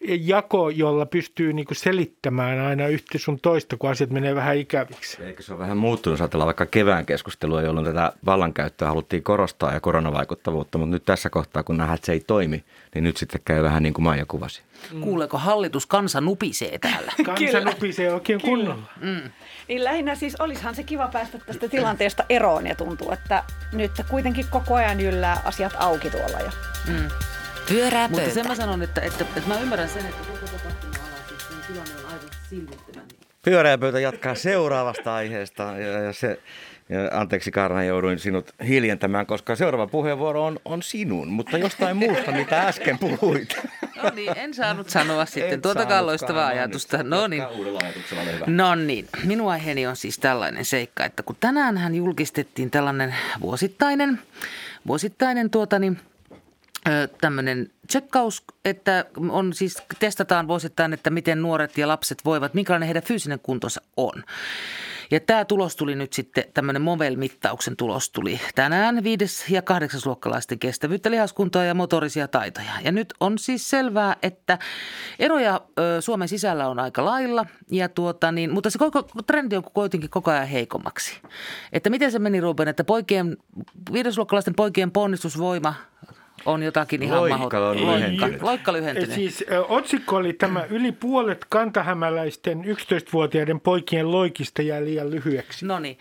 jako, 0.00 0.70
jolla 0.70 1.06
pystyy 1.06 1.52
niinku 1.52 1.74
selittämään 1.74 2.58
aina 2.58 2.86
yhtä 2.86 3.18
sun 3.18 3.40
toista, 3.40 3.76
kun 3.76 3.90
asiat 3.90 4.10
menee 4.10 4.34
vähän 4.34 4.56
ikäviksi. 4.56 5.22
Eikö 5.22 5.42
se 5.42 5.52
ole 5.52 5.60
vähän 5.60 5.76
muuttunut, 5.76 6.14
jos 6.14 6.20
ajatellaan 6.20 6.46
vaikka 6.46 6.66
kevään 6.66 7.06
keskustelua, 7.06 7.62
jolloin 7.62 7.86
tätä 7.86 8.12
vallankäyttöä 8.26 8.88
haluttiin 8.88 9.22
korostaa 9.22 9.72
ja 9.72 9.80
koronavaikuttavuutta, 9.80 10.78
mutta 10.78 10.94
nyt 10.94 11.04
tässä 11.04 11.30
kohtaa, 11.30 11.62
kun 11.62 11.76
nähdään, 11.76 11.94
että 11.94 12.06
se 12.06 12.12
ei 12.12 12.20
toimi, 12.20 12.64
niin 12.94 13.04
nyt 13.04 13.16
sitten 13.16 13.40
käy 13.44 13.62
vähän 13.62 13.82
niin 13.82 13.94
kuin 13.94 14.04
Maija 14.04 14.26
kuvasi. 14.26 14.62
Mm. 14.92 15.00
Kuuleeko 15.00 15.38
hallitus, 15.38 15.86
kansa 15.86 16.20
nupisee 16.20 16.78
täällä? 16.78 17.12
kansa 17.24 17.60
nupisee 17.60 18.12
oikein 18.12 18.40
kunnolla. 18.40 18.88
Mm. 19.00 19.30
Niin 19.68 19.84
lähinnä 19.84 20.14
siis 20.14 20.36
olisihan 20.40 20.74
se 20.74 20.82
kiva 20.82 21.08
päästä 21.08 21.38
tästä 21.38 21.68
tilanteesta 21.68 22.24
eroon 22.28 22.66
ja 22.66 22.74
tuntuu, 22.74 23.12
että 23.12 23.44
nyt 23.72 23.92
kuitenkin 24.10 24.46
koko 24.50 24.74
ajan 24.74 25.00
yllää 25.00 25.42
asiat 25.44 25.72
auki 25.78 26.10
tuolla. 26.10 26.40
Ja... 26.40 26.52
Mm. 26.88 27.08
Pyörää 27.68 28.08
pöytä. 28.08 28.22
Mutta 28.22 28.34
sen 28.34 28.48
mä 28.48 28.54
sanon, 28.54 28.82
että, 28.82 29.00
että, 29.00 29.24
että, 29.24 29.38
että 29.38 29.48
mä 29.54 29.60
ymmärrän 29.60 29.88
sen, 29.88 30.06
että 30.06 30.22
koko 30.32 30.46
tapahtuma-ala, 30.46 31.28
siis 31.28 31.48
sen 31.48 31.74
tilanne 31.74 31.94
on 32.04 32.06
aivan 32.06 32.28
silmittävän. 32.50 33.04
Pyöreä 33.42 33.78
pöytä 33.78 34.00
jatkaa 34.00 34.34
seuraavasta 34.34 35.14
aiheesta 35.14 35.62
ja, 35.62 36.02
ja 36.02 36.12
se, 36.12 36.40
ja 36.88 37.20
anteeksi 37.20 37.50
Karna, 37.50 37.84
jouduin 37.84 38.18
sinut 38.18 38.54
hiljentämään, 38.68 39.26
koska 39.26 39.56
seuraava 39.56 39.86
puheenvuoro 39.86 40.44
on, 40.44 40.60
on 40.64 40.82
sinun, 40.82 41.28
mutta 41.28 41.58
jostain 41.58 41.96
muusta, 41.96 42.32
mitä 42.32 42.60
äsken 42.60 42.98
puhuit. 42.98 43.56
No 44.02 44.10
niin, 44.14 44.32
en 44.36 44.54
saanut 44.54 44.90
sanoa 44.90 45.26
sitten 45.26 45.62
tuota 45.62 46.06
loistavaa 46.06 46.46
ajatusta. 46.46 47.02
No 47.02 47.26
niin. 47.26 47.42
no 48.46 48.74
niin, 48.74 49.08
minun 49.24 49.50
aiheeni 49.50 49.86
on 49.86 49.96
siis 49.96 50.18
tällainen 50.18 50.64
seikka, 50.64 51.04
että 51.04 51.22
kun 51.22 51.36
tänään 51.40 51.78
hän 51.78 51.94
julkistettiin 51.94 52.70
tällainen 52.70 53.14
vuosittainen, 53.40 54.20
vuosittainen 54.86 55.50
tuota 55.50 55.78
niin, 55.78 55.98
tämmöinen 57.20 57.70
tsekkaus, 57.86 58.44
että 58.64 59.04
on 59.28 59.52
siis 59.52 59.82
testataan 59.98 60.48
vuosittain, 60.48 60.92
että 60.92 61.10
miten 61.10 61.42
nuoret 61.42 61.78
ja 61.78 61.88
lapset 61.88 62.24
voivat, 62.24 62.54
minkälainen 62.54 62.86
heidän 62.86 63.02
fyysinen 63.02 63.40
kuntonsa 63.40 63.80
on. 63.96 64.24
Ja 65.10 65.20
tämä 65.20 65.44
tulos 65.44 65.76
tuli 65.76 65.94
nyt 65.94 66.12
sitten, 66.12 66.44
tämmöinen 66.54 66.82
Movel-mittauksen 66.82 67.76
tulos 67.76 68.10
tuli 68.10 68.40
tänään 68.54 69.04
viides- 69.04 69.50
ja 69.50 69.62
kahdeksasluokkalaisten 69.62 70.58
kestävyyttä, 70.58 71.10
lihaskuntoa 71.10 71.64
ja 71.64 71.74
motorisia 71.74 72.28
taitoja. 72.28 72.72
Ja 72.82 72.92
nyt 72.92 73.14
on 73.20 73.38
siis 73.38 73.70
selvää, 73.70 74.16
että 74.22 74.58
eroja 75.18 75.60
ö, 75.78 76.00
Suomen 76.00 76.28
sisällä 76.28 76.68
on 76.68 76.78
aika 76.78 77.04
lailla, 77.04 77.46
ja 77.70 77.88
tuota, 77.88 78.32
niin, 78.32 78.50
mutta 78.50 78.70
se 78.70 78.78
koko, 78.78 79.02
trendi 79.26 79.56
on 79.56 79.64
kuitenkin 79.64 80.10
koko 80.10 80.30
ajan 80.30 80.48
heikommaksi. 80.48 81.20
Että 81.72 81.90
miten 81.90 82.12
se 82.12 82.18
meni 82.18 82.40
Ruben, 82.40 82.68
että 82.68 82.84
poikien, 82.84 83.36
viidesluokkalaisten 83.92 84.54
poikien 84.54 84.90
ponnistusvoima– 84.90 85.74
on 86.46 86.62
jotakin 86.62 87.02
ihan 87.02 87.20
Loikka 87.20 87.68
on 87.68 87.76
lyhentynyt. 87.76 88.42
Loikka 88.42 88.72
lyhentynyt. 88.72 89.12
Siis 89.12 89.44
otsikko 89.68 90.16
oli 90.16 90.32
tämä 90.32 90.64
yli 90.64 90.92
puolet 90.92 91.46
kantahämäläisten 91.48 92.64
11-vuotiaiden 92.64 93.60
poikien 93.60 94.12
loikista 94.12 94.62
jää 94.62 94.84
liian 94.84 95.10
lyhyeksi. 95.10 95.66
No 95.66 95.78
niin. 95.78 95.98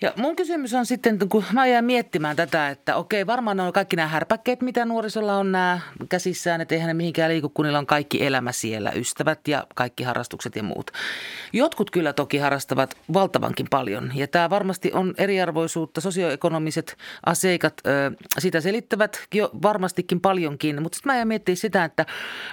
Ja 0.00 0.12
mun 0.16 0.36
kysymys 0.36 0.74
on 0.74 0.86
sitten, 0.86 1.18
kun 1.28 1.44
mä 1.52 1.66
jään 1.66 1.84
miettimään 1.84 2.36
tätä, 2.36 2.68
että 2.68 2.96
okei, 2.96 3.26
varmaan 3.26 3.60
on 3.60 3.72
kaikki 3.72 3.96
nämä 3.96 4.08
härpäkkeet, 4.08 4.62
mitä 4.62 4.84
nuorisolla 4.84 5.36
on 5.36 5.52
nämä 5.52 5.80
käsissään, 6.08 6.60
että 6.60 6.74
eihän 6.74 6.88
ne 6.88 6.94
mihinkään 6.94 7.30
liiku, 7.30 7.48
kun 7.48 7.64
niillä 7.64 7.78
on 7.78 7.86
kaikki 7.86 8.26
elämä 8.26 8.52
siellä, 8.52 8.92
ystävät 8.94 9.48
ja 9.48 9.66
kaikki 9.74 10.04
harrastukset 10.04 10.56
ja 10.56 10.62
muut. 10.62 10.90
Jotkut 11.52 11.90
kyllä 11.90 12.12
toki 12.12 12.38
harrastavat 12.38 12.96
valtavankin 13.12 13.66
paljon 13.70 14.12
ja 14.14 14.28
tämä 14.28 14.50
varmasti 14.50 14.92
on 14.92 15.14
eriarvoisuutta, 15.18 16.00
sosioekonomiset 16.00 16.96
aseikat, 17.26 17.74
sitä 18.38 18.60
selittävät 18.60 19.26
jo 19.34 19.50
varmastikin 19.68 20.20
paljonkin, 20.20 20.82
mutta 20.82 20.96
sitten 20.96 21.12
mä 21.12 21.16
jään 21.16 21.28
miettiä 21.28 21.54
sitä, 21.54 21.84
että 21.84 22.06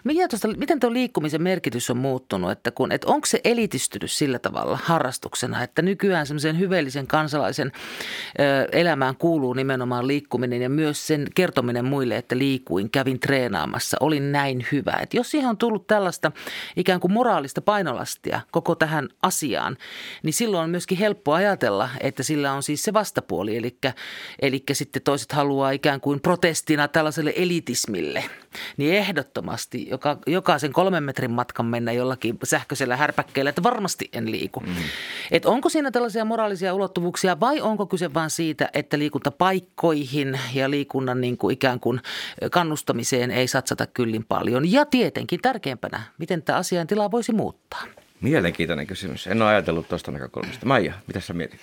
miten, 0.04 0.30
tosta, 0.30 0.48
miten 0.48 0.80
tuo 0.80 0.94
liikkumisen 0.94 1.42
merkitys 1.42 1.90
on 1.90 1.98
muuttunut, 1.98 2.52
että, 2.52 2.72
kun, 2.72 2.92
että 2.92 3.08
onko 3.08 3.26
se 3.26 3.42
elitistynyt 3.44 4.12
sillä 4.12 4.40
tavalla 4.40 4.80
harrastuksena, 4.84 5.64
että 5.64 5.82
nykyään 5.82 6.28
semmoisen 6.28 6.60
hyveellisen 6.60 7.08
kansalaisen 7.08 7.72
ö, 8.40 8.68
elämään 8.72 9.16
kuuluu 9.16 9.54
nimenomaan 9.54 10.08
liikkuminen 10.08 10.62
ja 10.62 10.70
myös 10.70 11.08
sen 11.08 11.28
kertominen 11.36 11.86
muille, 11.86 12.18
että 12.18 12.38
liikuin, 12.38 12.92
kävin 12.92 13.20
treenaamassa, 13.20 13.98
olin 14.00 14.32
näin 14.32 14.66
hyvä. 14.72 15.00
Että 15.02 15.18
jos 15.18 15.32
siihen 15.32 15.50
on 15.50 15.58
tullut 15.58 15.88
tällaista 15.88 16.32
ikään 16.76 17.00
kuin 17.00 17.14
moraalista 17.14 17.62
painolastia 17.62 18.42
koko 18.52 18.76
tähän 18.76 19.10
asiaan, 19.22 19.78
niin 20.24 20.34
silloin 20.34 20.64
on 20.64 20.70
myöskin 20.70 20.98
helppo 20.98 21.34
ajatella, 21.34 21.90
että 22.00 22.24
sillä 22.24 22.54
on 22.54 22.64
siis 22.64 22.84
se 22.84 22.94
vastapuoli, 22.94 23.58
eli, 23.58 23.78
eli 24.42 24.64
sitten 24.72 25.02
toiset 25.02 25.32
haluaa 25.32 25.72
ikään 25.72 26.02
kuin 26.02 26.20
protestina 26.22 26.88
tällaiselle 27.06 27.34
elitismille, 27.36 28.24
niin 28.78 28.94
ehdottomasti 28.94 29.90
joka, 29.90 30.18
jokaisen 30.28 30.74
kolmen 30.74 31.04
metrin 31.04 31.32
matkan 31.32 31.66
mennä 31.66 31.92
jollakin 31.92 32.38
sähköisellä 32.44 32.98
härpäkkeellä, 32.98 33.50
että 33.50 33.64
varmasti 33.64 34.10
en 34.14 34.32
liiku. 34.32 34.60
Mm. 34.60 34.76
Et 35.32 35.46
onko 35.46 35.70
siinä 35.70 35.92
tällaisia 35.92 36.26
moraalisia 36.26 36.74
ulottuvuuksia 36.74 37.40
vai 37.40 37.62
onko 37.62 37.86
kyse 37.86 38.14
vain 38.14 38.30
siitä, 38.30 38.70
että 38.74 39.00
liikuntapaikkoihin 39.00 40.40
ja 40.54 40.70
liikunnan 40.70 41.22
niin 41.22 41.38
kuin 41.38 41.54
ikään 41.54 41.80
kuin 41.80 42.02
kannustamiseen 42.52 43.32
ei 43.32 43.48
satsata 43.48 43.86
kyllin 43.86 44.26
paljon? 44.26 44.72
Ja 44.72 44.86
tietenkin 44.86 45.42
tärkeimpänä, 45.42 46.02
miten 46.18 46.44
tämä 46.44 46.60
asiantila 46.60 47.12
voisi 47.12 47.32
muuttaa? 47.32 47.84
Mielenkiintoinen 48.22 48.88
kysymys. 48.88 49.28
En 49.28 49.42
ole 49.42 49.50
ajatellut 49.50 49.88
tuosta 49.90 50.12
näkökulmasta. 50.12 50.66
Maija, 50.66 50.94
mitä 51.08 51.20
sä 51.20 51.34
mietit? 51.34 51.60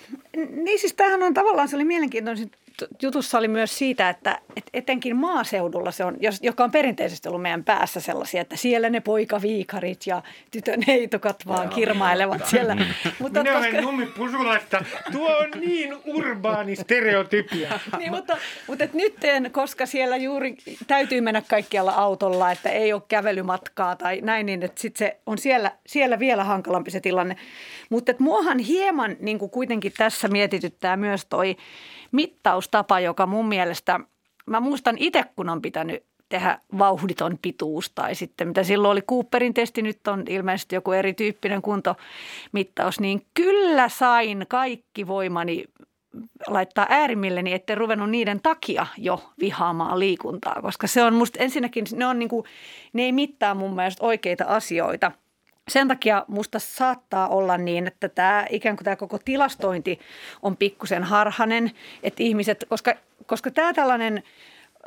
Niin 0.49 0.79
siis 0.79 0.93
tämähän 0.93 1.23
on 1.23 1.33
tavallaan, 1.33 1.67
se 1.67 1.75
oli 1.75 1.85
mielenkiintoinen 1.85 2.51
jutussa 3.01 3.37
oli 3.37 3.47
myös 3.47 3.77
siitä, 3.77 4.09
että 4.09 4.39
etenkin 4.73 5.15
maaseudulla 5.15 5.91
se 5.91 6.05
on, 6.05 6.17
joka 6.41 6.63
on 6.63 6.71
perinteisesti 6.71 7.27
ollut 7.27 7.41
meidän 7.41 7.63
päässä 7.63 7.99
sellaisia, 7.99 8.41
että 8.41 8.57
siellä 8.57 8.89
ne 8.89 8.99
poikaviikarit 8.99 10.07
ja 10.07 10.23
tytön 10.51 10.81
heitokat 10.87 11.47
vaan 11.47 11.69
kirmailevat 11.69 12.45
siellä. 12.45 12.77
mutta 13.19 13.43
Minä 13.43 13.53
koska... 13.53 13.69
olen 13.69 13.83
Nummi 13.83 14.05
Pusulasta. 14.05 14.85
Tuo 15.11 15.37
on 15.37 15.51
niin 15.59 15.95
urbaani 16.05 16.75
stereotypia. 16.75 17.79
niin, 17.97 18.11
mutta, 18.11 18.37
mutta 18.67 18.83
et 18.83 18.93
nyt, 18.93 19.15
koska 19.51 19.85
siellä 19.85 20.17
juuri 20.17 20.57
täytyy 20.87 21.21
mennä 21.21 21.41
kaikkialla 21.41 21.91
autolla, 21.91 22.51
että 22.51 22.69
ei 22.69 22.93
ole 22.93 23.01
kävelymatkaa 23.07 23.95
tai 23.95 24.21
näin, 24.21 24.45
niin 24.45 24.63
että 24.63 24.81
sit 24.81 24.95
se 24.95 25.17
on 25.25 25.37
siellä, 25.37 25.71
siellä 25.87 26.19
vielä 26.19 26.43
hankalampi 26.43 26.91
se 26.91 26.99
tilanne. 26.99 27.35
Mutta 27.89 28.13
muahan 28.19 28.59
hieman 28.59 29.15
niin 29.19 29.39
kuin 29.39 29.51
kuitenkin 29.51 29.91
tässä 29.97 30.27
mietityttää 30.27 30.97
myös 30.97 31.25
toi 31.25 31.57
mittaustapa, 32.13 32.99
joka 32.99 33.25
mun 33.25 33.47
mielestä, 33.47 33.99
mä 34.45 34.59
muistan 34.59 34.95
itse 34.99 35.23
kun 35.35 35.49
on 35.49 35.61
pitänyt 35.61 36.03
tehdä 36.29 36.59
vauhditon 36.77 37.37
pituus 37.41 37.91
tai 37.95 38.15
sitten 38.15 38.47
mitä 38.47 38.63
silloin 38.63 38.91
oli 38.91 39.01
Cooperin 39.01 39.53
testi, 39.53 39.81
nyt 39.81 40.07
on 40.07 40.23
ilmeisesti 40.29 40.75
joku 40.75 40.91
erityyppinen 40.91 41.61
kuntomittaus, 41.61 42.99
niin 42.99 43.25
kyllä 43.33 43.89
sain 43.89 44.45
kaikki 44.49 45.07
voimani 45.07 45.63
laittaa 46.47 46.87
äärimmilleni, 46.89 47.53
etten 47.53 47.77
ruvennut 47.77 48.09
niiden 48.09 48.39
takia 48.43 48.85
jo 48.97 49.23
vihaamaan 49.39 49.99
liikuntaa, 49.99 50.61
koska 50.61 50.87
se 50.87 51.03
on 51.03 51.13
musta 51.13 51.43
ensinnäkin, 51.43 51.85
ne, 51.95 52.05
on 52.05 52.19
niinku, 52.19 52.45
ne 52.93 53.03
ei 53.03 53.11
mittaa 53.11 53.55
mun 53.55 53.75
mielestä 53.75 54.05
oikeita 54.05 54.45
asioita. 54.47 55.11
Sen 55.71 55.87
takia 55.87 56.25
musta 56.27 56.59
saattaa 56.59 57.27
olla 57.27 57.57
niin, 57.57 57.87
että 57.87 58.09
tämä 58.09 58.45
ikään 58.49 58.75
kuin 58.75 58.85
tämä 58.85 58.95
koko 58.95 59.19
tilastointi 59.25 59.99
on 60.41 60.57
pikkusen 60.57 61.03
harhanen, 61.03 61.71
että 62.03 62.23
ihmiset, 62.23 62.65
koska, 62.69 62.95
koska 63.25 63.51
tämä 63.51 63.73
tällainen 63.73 64.23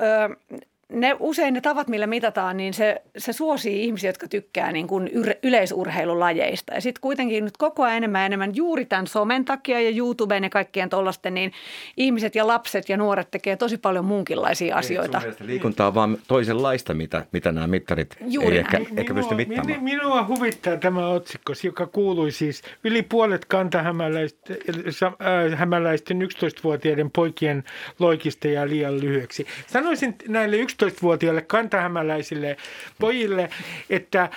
ö, 0.00 0.56
ne, 0.92 1.16
usein 1.20 1.54
ne 1.54 1.60
tavat, 1.60 1.88
millä 1.88 2.06
mitataan, 2.06 2.56
niin 2.56 2.74
se, 2.74 3.02
se 3.18 3.32
suosii 3.32 3.84
ihmisiä, 3.84 4.08
jotka 4.08 4.28
tykkää 4.28 4.72
niin 4.72 4.86
kuin 4.86 5.10
yleisurheilulajeista. 5.42 6.74
Ja 6.74 6.80
sitten 6.80 7.00
kuitenkin 7.00 7.44
nyt 7.44 7.56
koko 7.56 7.82
ajan 7.82 7.96
enemmän 7.96 8.20
ja 8.20 8.26
enemmän 8.26 8.56
juuri 8.56 8.84
tämän 8.84 9.06
somen 9.06 9.44
takia 9.44 9.80
ja 9.80 9.90
YouTuben 9.96 10.42
ja 10.42 10.50
kaikkien 10.50 10.90
tuollaisten, 10.90 11.34
niin 11.34 11.52
ihmiset 11.96 12.34
ja 12.34 12.46
lapset 12.46 12.88
ja 12.88 12.96
nuoret 12.96 13.30
tekee 13.30 13.56
tosi 13.56 13.78
paljon 13.78 14.04
muunkinlaisia 14.04 14.76
asioita. 14.76 15.22
Ei, 15.26 15.46
liikunta 15.46 15.86
on 15.86 15.94
vaan 15.94 16.18
toisenlaista, 16.28 16.94
mitä, 16.94 17.26
mitä 17.32 17.52
nämä 17.52 17.66
mittarit 17.66 18.16
Juuri 18.20 18.52
ei 18.52 18.58
ehkä, 18.58 18.80
ehkä 18.96 19.14
pysty 19.14 19.34
mittaamaan. 19.34 19.84
Minua 19.84 20.26
huvittaa 20.26 20.76
tämä 20.76 21.08
otsikko, 21.08 21.52
joka 21.62 21.86
kuului 21.86 22.32
siis 22.32 22.62
yli 22.84 23.02
puolet 23.02 23.44
kantahämäläisten 23.44 24.56
äh, 24.92 25.58
hämäläisten 25.58 26.22
11-vuotiaiden 26.22 27.10
poikien 27.10 27.64
loikista 27.98 28.48
ja 28.48 28.68
liian 28.68 29.00
lyhyeksi. 29.00 29.46
Sanoisin 29.66 30.14
näille 30.28 30.56
11-vuotiaille 30.82 31.42
kantahämäläisille 31.42 32.56
pojille, 32.98 33.50
että 33.90 34.30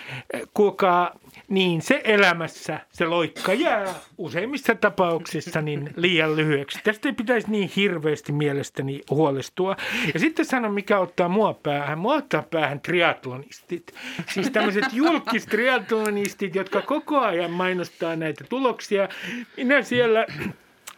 kuulkaa, 0.54 1.20
niin 1.48 1.82
se 1.82 2.02
elämässä 2.04 2.80
se 2.92 3.06
loikka 3.06 3.54
jää 3.54 3.86
useimmissa 4.18 4.76
tapauksissa 4.76 5.62
niin 5.62 5.94
liian 5.96 6.36
lyhyeksi. 6.36 6.80
Tästä 6.84 7.10
ei 7.10 7.14
pitäisi 7.14 7.52
niin 7.52 7.72
hirveästi 7.76 8.32
mielestäni 8.32 9.02
huolestua. 9.10 9.76
Ja 10.14 10.20
sitten 10.20 10.46
sanon, 10.46 10.74
mikä 10.74 11.00
ottaa 11.00 11.30
mua 11.30 11.54
päähän. 11.54 12.00
Mua 12.00 12.16
ottaa 12.16 12.42
päähän 12.42 12.80
triatlonistit. 12.80 13.94
Siis 14.34 14.50
tämmöiset 14.50 14.86
julkistriatlonistit, 14.94 16.56
jotka 16.56 16.82
koko 16.82 17.20
ajan 17.20 17.52
mainostaa 17.52 18.16
näitä 18.16 18.44
tuloksia. 18.50 19.10
Minä 19.58 19.82
siellä 19.82 20.26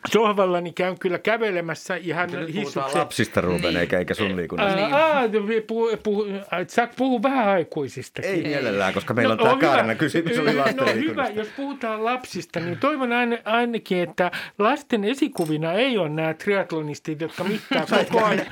sohvallani 0.07 0.71
käyn 0.71 0.99
kyllä 0.99 1.19
kävelemässä 1.19 1.95
ihan 1.95 2.29
hissuksen. 2.47 2.99
lapsista, 2.99 3.41
Ruben, 3.41 3.77
eikä, 3.77 3.99
eikä 3.99 4.13
sun 4.13 4.35
liikunnasta. 4.35 4.81
Ää, 4.81 5.15
aa, 5.15 5.23
puhu, 5.67 5.89
puhu, 6.03 6.25
sä 6.67 6.87
puhuu 6.97 7.23
vähän 7.23 7.47
aikuisista. 7.47 8.21
Ei 8.21 8.43
mielellään, 8.43 8.93
koska 8.93 9.13
meillä 9.13 9.31
on 9.31 9.37
tämä 9.37 9.55
hyvä. 9.55 9.67
Kaarina 9.67 9.95
kysymys 9.95 10.39
oli 10.39 10.55
lasten 10.55 10.77
No 10.77 10.85
hyvä, 10.85 11.27
jos 11.27 11.47
puhutaan 11.55 12.05
lapsista, 12.05 12.59
niin 12.59 12.77
toivon 12.77 13.11
aina, 13.11 13.37
ainakin, 13.45 13.97
että 13.97 14.31
lasten 14.59 15.03
esikuvina 15.03 15.73
ei 15.73 15.97
ole 15.97 16.09
nämä 16.09 16.33
triatlonistit, 16.33 17.21
jotka 17.21 17.43
mittaa 17.43 17.85
koko 17.85 18.25
ajan, 18.25 18.45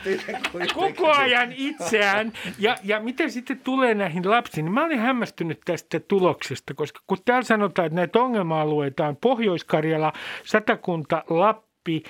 koko 0.73 1.11
ajan 1.11 1.53
itseään. 1.57 2.31
Ja, 2.59 2.75
ja 2.83 2.99
mitä 2.99 3.29
sitten 3.29 3.59
tulee 3.59 3.93
näihin 3.93 4.29
lapsiin, 4.29 4.65
niin 4.65 4.73
mä 4.73 4.85
olin 4.85 4.99
hämmästynyt 4.99 5.59
tästä 5.65 5.99
tuloksesta, 5.99 6.73
koska 6.73 6.99
kun 7.07 7.17
täällä 7.25 7.43
sanotaan, 7.43 7.85
että 7.85 7.95
näitä 7.95 8.19
ongelma-alueita 8.19 9.07
on 9.07 9.17
Pohjois-Karjala, 9.17 10.13
Satakunta, 10.43 11.23
Lappi, 11.39 12.03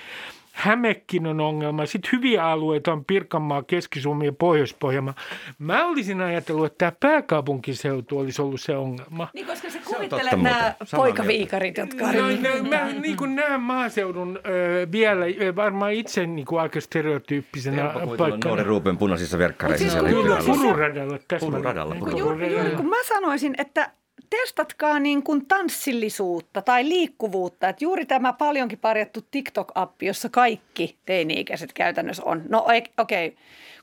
Hämekin 0.51 1.27
on 1.27 1.39
ongelma. 1.41 1.85
Sitten 1.85 2.09
hyviä 2.13 2.45
alueita 2.45 2.91
on 2.93 3.05
Pirkanmaa, 3.05 3.63
Keski-Suomi 3.63 4.25
ja 4.25 4.33
Pohjois-Pohjanmaa. 4.33 5.13
Mä 5.59 5.85
olisin 5.87 6.21
ajatellut, 6.21 6.65
että 6.65 6.77
tämä 6.77 6.91
pääkaupunkiseutu 7.11 8.19
olisi 8.19 8.41
ollut 8.41 8.61
se 8.61 8.75
ongelma. 8.77 9.27
Niin, 9.33 9.45
koska 9.47 9.69
sä 9.69 9.79
kuvittelet 9.85 10.31
nämä 10.31 10.73
poikaviikarit, 10.95 11.77
jotka 11.77 12.11
No, 12.11 12.25
on... 12.25 12.43
no, 12.43 12.69
mä 12.69 12.91
niin 13.01 13.17
kuin 13.17 13.35
näen 13.35 13.61
maaseudun 13.61 14.39
ö, 14.47 14.87
vielä 14.91 15.25
ö, 15.41 15.55
varmaan 15.55 15.93
itse 15.93 16.25
niin 16.27 16.45
kuin 16.45 16.61
aika 16.61 16.81
stereotyyppisenä 16.81 17.75
kuvitella 17.83 18.05
nuoren 18.05 18.17
paikkana. 18.17 18.63
Ruben 18.63 18.97
punaisissa 18.97 19.37
verkkareissa 19.37 19.81
siis 19.83 19.93
siellä 19.93 20.09
kun- 20.09 20.23
Kyllä, 20.23 20.37
pururadalla. 20.45 21.17
Pururadalla, 21.39 21.95
Kun 21.95 22.09
pururadalla. 22.11 22.47
juuri 22.61 22.75
kun 22.75 22.89
mä 22.89 23.03
sanoisin, 23.07 23.55
että 23.57 23.91
testatkaa 24.29 24.99
niin 24.99 25.23
kuin 25.23 25.45
tanssillisuutta 25.45 26.61
tai 26.61 26.89
liikkuvuutta. 26.89 27.69
Että 27.69 27.83
juuri 27.83 28.05
tämä 28.05 28.33
paljonkin 28.33 28.79
parjattu 28.79 29.19
TikTok-appi, 29.31 30.05
jossa 30.05 30.29
kaikki 30.29 30.97
teini-ikäiset 31.05 31.73
käytännössä 31.73 32.23
on. 32.25 32.43
No 32.49 32.65
ei- 32.73 32.83
okei, 32.97 33.27
okay. 33.27 33.39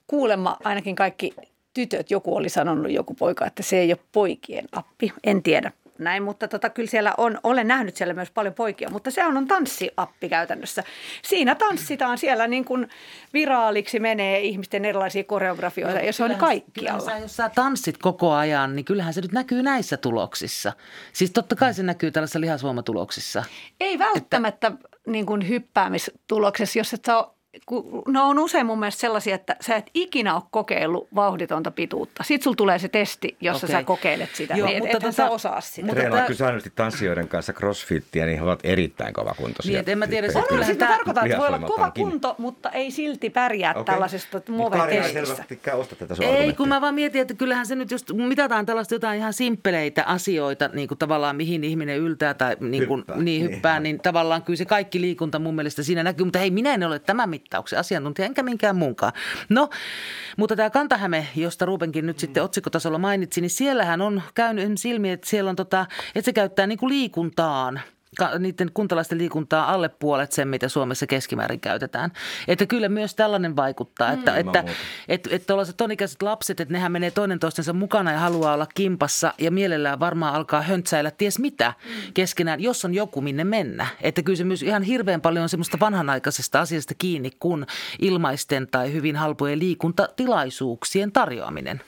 kuulemma 0.07 0.57
ainakin 0.65 0.97
kaikki 0.97 1.35
tytöt, 1.75 2.11
joku 2.11 2.37
oli 2.37 2.49
sanonut, 2.49 2.93
joku 2.93 3.15
poika, 3.15 3.47
että 3.47 3.63
se 3.63 3.79
ei 3.79 3.93
ole 3.93 3.99
poikien 4.13 4.65
appi. 4.73 5.13
En 5.25 5.43
tiedä 5.43 5.73
näin, 5.99 6.23
mutta 6.23 6.49
tota, 6.49 6.71
kyllä 6.71 6.91
siellä 6.91 7.15
on, 7.17 7.39
olen 7.43 7.69
nähnyt 7.69 7.97
siellä 7.97 8.15
myös 8.15 8.31
paljon 8.31 8.55
poikia, 8.55 8.91
mutta 8.91 9.11
se 9.11 9.25
on, 9.25 9.37
on 9.37 9.47
tanssiappi 9.47 10.29
käytännössä. 10.29 10.83
Siinä 11.23 11.55
tanssitaan, 11.55 12.19
siellä 12.19 12.47
niin 12.47 12.65
kuin 12.65 12.89
viraaliksi 13.33 14.01
menee 14.01 14.41
ihmisten 14.41 14.85
erilaisia 14.85 15.25
koreografioita 15.25 15.99
ja 15.99 16.13
se 16.13 16.25
on 16.25 16.35
kaikkialla. 16.35 17.01
Sä, 17.01 17.19
jos 17.19 17.37
sä 17.37 17.51
tanssit 17.55 17.99
koko 17.99 18.33
ajan, 18.33 18.77
niin 18.77 18.85
kyllähän 18.85 19.15
se 19.15 19.21
nyt 19.21 19.33
näkyy 19.33 19.63
näissä 19.63 19.97
tuloksissa. 19.97 20.73
Siis 21.13 21.31
totta 21.31 21.57
kai 21.57 21.75
se 21.75 21.83
näkyy 21.83 22.11
tällaisissa 22.11 22.41
lihasvoimatuloksissa. 22.41 23.45
Ei 23.81 23.99
välttämättä 23.99 24.73
niin 25.07 25.27
kuin 25.27 25.49
hyppäämistuloksessa, 25.49 26.79
jos 26.79 26.95
et 26.95 27.05
sä 27.05 27.19
ole, 27.19 27.36
kun 27.67 28.03
ne 28.09 28.21
on 28.21 28.39
usein 28.39 28.67
mun 28.67 28.79
mielestä 28.79 29.01
sellaisia, 29.01 29.35
että 29.35 29.57
sä 29.61 29.77
et 29.77 29.91
ikinä 29.95 30.35
ole 30.35 30.43
kokeillut 30.51 31.09
vauhditonta 31.15 31.71
pituutta. 31.71 32.23
Sitten 32.23 32.45
sulla 32.45 32.57
tulee 32.57 32.79
se 32.79 32.89
testi, 32.89 33.37
jossa 33.41 33.67
Okei. 33.67 33.77
sä 33.77 33.85
kokeilet 33.85 34.31
sitä. 34.35 34.55
Joo, 34.55 34.69
niin, 34.69 34.79
mutta 34.83 34.97
ethän 34.97 35.13
tota- 35.13 35.17
sä 35.17 35.31
osaa 35.31 35.61
sitä. 35.61 35.87
Mutta 35.87 36.01
Treenaa 36.01 36.21
kyllä 36.27 36.39
säännöllisesti 36.39 36.73
tanssijoiden 36.77 37.29
kanssa 37.29 37.53
crossfittiä, 37.53 38.27
niin 38.27 38.39
he 38.39 38.45
ovat 38.45 38.61
erittäin 38.65 39.15
kovakuntoisia. 39.15 39.71
Niin, 39.73 39.81
et 39.81 39.89
en 39.89 39.99
mä 39.99 40.07
tiedä, 40.07 40.33
se- 40.33 40.39
On, 40.39 40.45
siis 40.49 40.69
mä 40.69 40.75
tää- 40.75 40.89
tarkoitan, 40.89 41.27
että 41.27 41.39
voi 41.39 41.47
olla 41.49 41.59
kova 41.59 41.91
kunto, 41.91 42.35
mutta 42.39 42.71
ei 42.71 42.91
silti 42.91 43.31
pärjää 43.31 43.73
Okei. 43.73 43.85
tällaisesta 43.85 44.41
Mut 44.49 44.73
Kaarina 44.73 45.05
ei 45.07 45.15
osta 45.75 45.97
tätä 45.97 46.15
sun 46.15 46.25
Ei, 46.25 46.31
argumenttia. 46.31 46.57
kun 46.57 46.69
mä 46.69 46.81
vaan 46.81 46.95
mietin, 46.95 47.21
että 47.23 47.35
kyllähän 47.35 47.67
se 47.67 47.75
nyt, 47.75 47.91
jos 47.91 48.05
mitataan 48.15 48.67
tällaista 48.67 48.95
jotain 48.95 49.19
ihan 49.19 49.33
simppeleitä 49.33 50.05
asioita, 50.05 50.69
niin 50.73 50.89
kuin 50.89 50.99
tavallaan 50.99 51.37
mihin 51.37 51.65
ihminen 51.65 51.99
yltää 51.99 52.35
tai 52.35 52.57
niin 52.61 52.87
kuin, 52.87 52.99
Hyppää. 53.01 53.17
niin, 53.17 53.25
Niin. 53.25 53.43
hyppää, 53.55 53.81
niin 53.81 54.01
tavallaan 54.01 54.43
kyllä 54.43 54.57
se 54.57 54.65
kaikki 54.65 55.01
liikunta 55.01 55.39
mun 55.39 55.55
mielestä 55.55 55.83
siinä 55.83 56.03
näkyy. 56.03 56.25
Mutta 56.25 56.39
hei, 56.39 56.51
minä 56.51 56.75
en 56.75 56.83
ole 56.83 56.99
tämän 56.99 57.29
mittauksen 57.47 57.79
asiantuntija, 57.79 58.27
enkä 58.27 58.43
minkään 58.43 58.77
muunkaan. 58.77 59.13
No, 59.49 59.71
mutta 60.37 60.57
tämä 60.57 60.71
Kantahäme, 60.71 61.27
josta 61.37 61.65
Rubenkin 61.65 62.07
nyt 62.07 62.19
sitten 62.19 62.43
otsikkotasolla 62.43 62.99
mainitsi, 62.99 63.41
niin 63.41 63.51
siellähän 63.51 64.01
on 64.01 64.23
käynyt 64.35 64.63
esimerkiksi 64.63 64.91
ilmi, 64.91 65.11
että 65.11 65.29
siellä 65.29 65.51
on 65.51 65.57
tota, 65.57 65.87
että 66.15 66.25
se 66.25 66.33
käyttää 66.33 66.67
niin 66.67 66.79
kuin 66.79 66.89
liikuntaan 66.89 67.81
niiden 68.39 68.71
kuntalaisten 68.75 69.19
liikuntaa 69.19 69.73
alle 69.73 69.89
puolet 69.89 70.33
sen, 70.33 70.49
mitä 70.49 70.69
Suomessa 70.69 71.07
keskimäärin 71.07 71.61
käytetään. 71.61 72.13
Että 72.49 72.67
kyllä 72.67 72.89
myös 72.89 73.15
tällainen 73.15 73.57
vaikuttaa, 73.57 74.13
että, 74.13 74.33
Mm. 74.33 74.39
että, 74.39 74.65
että, 75.09 75.31
että 75.33 75.47
tuollaiset 75.47 75.77
tonikäiset 75.77 76.23
lapset, 76.23 76.61
että 76.61 76.73
nehän 76.73 76.93
menee 76.93 77.11
toinen 77.11 77.39
toistensa 77.39 77.73
mukana 77.73 78.13
ja 78.13 78.19
haluaa 78.19 78.55
olla 78.55 78.67
kimpassa 78.75 79.35
ja 79.39 79.51
mielellään 79.51 80.01
varmaan 80.01 80.35
alkaa 80.35 80.63
höntsäillä 80.63 81.11
ties 81.11 81.39
mitä 81.39 81.73
keskenään, 82.15 82.61
jos 82.61 82.85
on 82.85 82.95
joku 82.95 83.21
minne 83.21 83.45
mennä. 83.45 83.87
Että 84.01 84.23
kyllä 84.23 84.37
se 84.37 84.45
myös 84.45 84.63
ihan 84.63 84.83
hirveän 84.83 85.21
paljon 85.21 85.43
on 85.43 85.49
semmoista 85.49 85.81
vanhanaikaisesta 85.81 86.61
asiasta 86.61 86.95
kiinni 86.99 87.31
kuin 87.41 87.67
ilmaisten 87.99 88.69
tai 88.71 88.93
hyvin 88.93 89.17
halpojen 89.17 89.59
liikuntatilaisuuksien 89.59 91.13
tarjoaminen. 91.13 91.81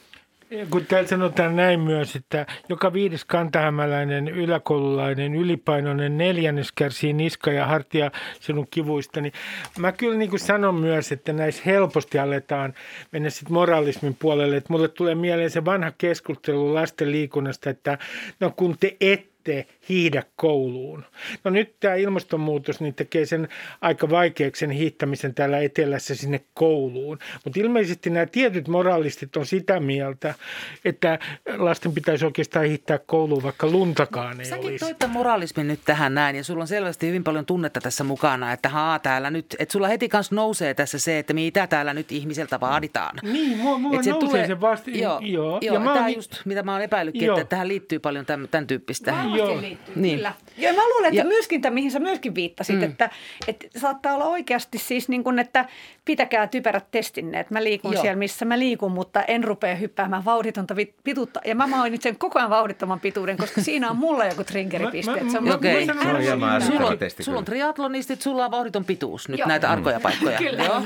Kun 0.70 0.86
täällä 0.86 1.08
sanotaan 1.08 1.56
näin 1.56 1.80
myös, 1.80 2.16
että 2.16 2.46
joka 2.68 2.92
viides 2.92 3.24
kantahämäläinen 3.24 4.28
yläkoululainen 4.28 5.34
ylipainoinen 5.34 6.18
neljännes 6.18 6.72
kärsii 6.72 7.12
niska- 7.12 7.52
ja 7.52 7.66
hartia 7.66 8.10
sinun 8.40 8.66
kivuista, 8.70 9.20
niin 9.20 9.32
mä 9.78 9.92
kyllä 9.92 10.18
niin 10.18 10.30
kuin 10.30 10.40
sanon 10.40 10.74
myös, 10.74 11.12
että 11.12 11.32
näissä 11.32 11.62
helposti 11.66 12.18
aletaan 12.18 12.74
mennä 13.12 13.30
sitten 13.30 13.52
moralismin 13.52 14.16
puolelle. 14.18 14.56
Että 14.56 14.72
mulle 14.72 14.88
tulee 14.88 15.14
mieleen 15.14 15.50
se 15.50 15.64
vanha 15.64 15.92
keskustelu 15.98 16.74
lasten 16.74 17.12
liikunnasta, 17.12 17.70
että 17.70 17.98
no 18.40 18.52
kun 18.56 18.76
te 18.80 18.96
ette 19.00 19.37
hiihdä 19.88 20.22
kouluun. 20.36 21.04
No 21.44 21.50
nyt 21.50 21.74
tämä 21.80 21.94
ilmastonmuutos 21.94 22.80
niin 22.80 22.94
tekee 22.94 23.26
sen 23.26 23.48
aika 23.80 24.10
vaikeaksi 24.10 24.60
sen 24.60 24.70
hiihtämisen 24.70 25.34
täällä 25.34 25.58
etelässä 25.58 26.14
sinne 26.14 26.40
kouluun. 26.54 27.18
Mutta 27.44 27.60
ilmeisesti 27.60 28.10
nämä 28.10 28.26
tietyt 28.26 28.68
moralistit 28.68 29.36
on 29.36 29.46
sitä 29.46 29.80
mieltä, 29.80 30.34
että 30.84 31.18
lasten 31.56 31.92
pitäisi 31.92 32.24
oikeastaan 32.24 32.66
hiihtää 32.66 32.98
kouluun, 33.06 33.42
vaikka 33.42 33.66
luntakaan 33.66 34.40
ei 34.40 34.46
Säkin 34.46 34.66
olisi. 34.66 34.84
toit 34.84 34.98
tämän 34.98 35.12
moralismin 35.14 35.68
nyt 35.68 35.80
tähän 35.84 36.14
näin 36.14 36.36
ja 36.36 36.44
sulla 36.44 36.60
on 36.62 36.68
selvästi 36.68 37.06
hyvin 37.06 37.24
paljon 37.24 37.46
tunnetta 37.46 37.80
tässä 37.80 38.04
mukana, 38.04 38.52
että 38.52 38.68
haa 38.68 38.98
täällä 38.98 39.30
nyt, 39.30 39.56
että 39.58 39.72
sulla 39.72 39.88
heti 39.88 40.08
kanssa 40.08 40.34
nousee 40.34 40.74
tässä 40.74 40.98
se, 40.98 41.18
että 41.18 41.32
mitä 41.34 41.66
täällä 41.66 41.94
nyt 41.94 42.12
ihmiseltä 42.12 42.60
vaaditaan. 42.60 43.16
Niin, 43.22 43.58
mulla 43.58 43.96
Et 43.98 44.04
se 44.04 44.10
nousee 44.10 44.28
tulee, 44.28 44.46
se 44.46 44.60
vasta. 44.60 44.90
Joo, 44.90 45.18
joo, 45.22 45.58
Ja 45.62 45.80
mä 45.80 45.92
tämä 45.94 46.06
oon- 46.06 46.14
just, 46.14 46.32
mitä 46.44 46.62
mä 46.62 46.72
oon 46.72 46.82
epäillytkin, 46.82 47.26
Joo. 47.26 47.38
että 47.38 47.48
tähän 47.48 47.68
liittyy 47.68 47.98
paljon 47.98 48.26
tämän, 48.26 48.48
tämän 48.50 48.66
tyyppistä. 48.66 49.14
Joo, 49.36 49.37
varmasti 49.38 49.54
Joo. 49.66 49.68
liittyy, 49.70 49.94
Niin. 49.96 50.16
kyllä. 50.16 50.32
Ja 50.56 50.72
mä 50.72 50.88
luulen, 50.88 51.04
että 51.08 51.20
Ja- 51.20 51.24
myöskin 51.24 51.60
tämä, 51.62 51.74
mihin 51.74 51.90
sä 51.90 51.98
myöskin 52.00 52.34
viittasit, 52.34 52.76
mm. 52.76 52.82
että, 52.82 53.10
että 53.48 53.66
saattaa 53.76 54.14
olla 54.14 54.24
oikeasti 54.24 54.78
siis 54.78 55.08
niin 55.08 55.24
kuin, 55.24 55.38
että 55.38 55.64
pitäkää 56.04 56.46
typerät 56.46 56.84
testinneet. 56.90 57.50
Mä 57.50 57.64
liikun 57.64 57.88
Joo. 57.92 57.94
Joo. 57.98 58.02
siellä, 58.02 58.18
missä 58.18 58.44
mä 58.44 58.58
liikun, 58.58 58.92
mutta 58.92 59.22
en 59.22 59.44
rupea 59.44 59.74
hyppäämään 59.74 60.24
vauhditonta 60.24 60.74
pituutta. 61.04 61.40
Ja 61.44 61.54
mä 61.54 61.66
mainitsen 61.66 62.18
koko 62.18 62.38
ajan 62.38 62.50
vauhdittoman 62.50 63.00
pituuden, 63.00 63.36
koska 63.36 63.60
siinä 63.60 63.90
on 63.90 63.96
mulla 63.96 64.24
joku 64.26 64.44
triggeripiste. 64.44 65.10
Mä- 65.10 65.16
että 65.16 65.32
se 65.32 65.38
on 65.38 65.44
mä- 65.44 65.58
Se 66.02 66.08
on 66.08 66.20
hieman 66.20 66.50
ärsyttävä 66.54 66.78
Sulla 66.78 66.90
on, 66.90 66.98
sulla 67.24 67.38
on 67.38 67.44
triatlonistit, 67.44 68.22
sulla 68.22 68.44
on 68.44 68.50
vauhditon 68.50 68.84
pituus 68.84 69.28
nyt 69.28 69.38
Joo. 69.38 69.48
näitä 69.48 69.70
arkoja 69.70 70.00
paikkoja. 70.00 70.38
Kyllä. 70.48 70.64
Joo. 70.64 70.82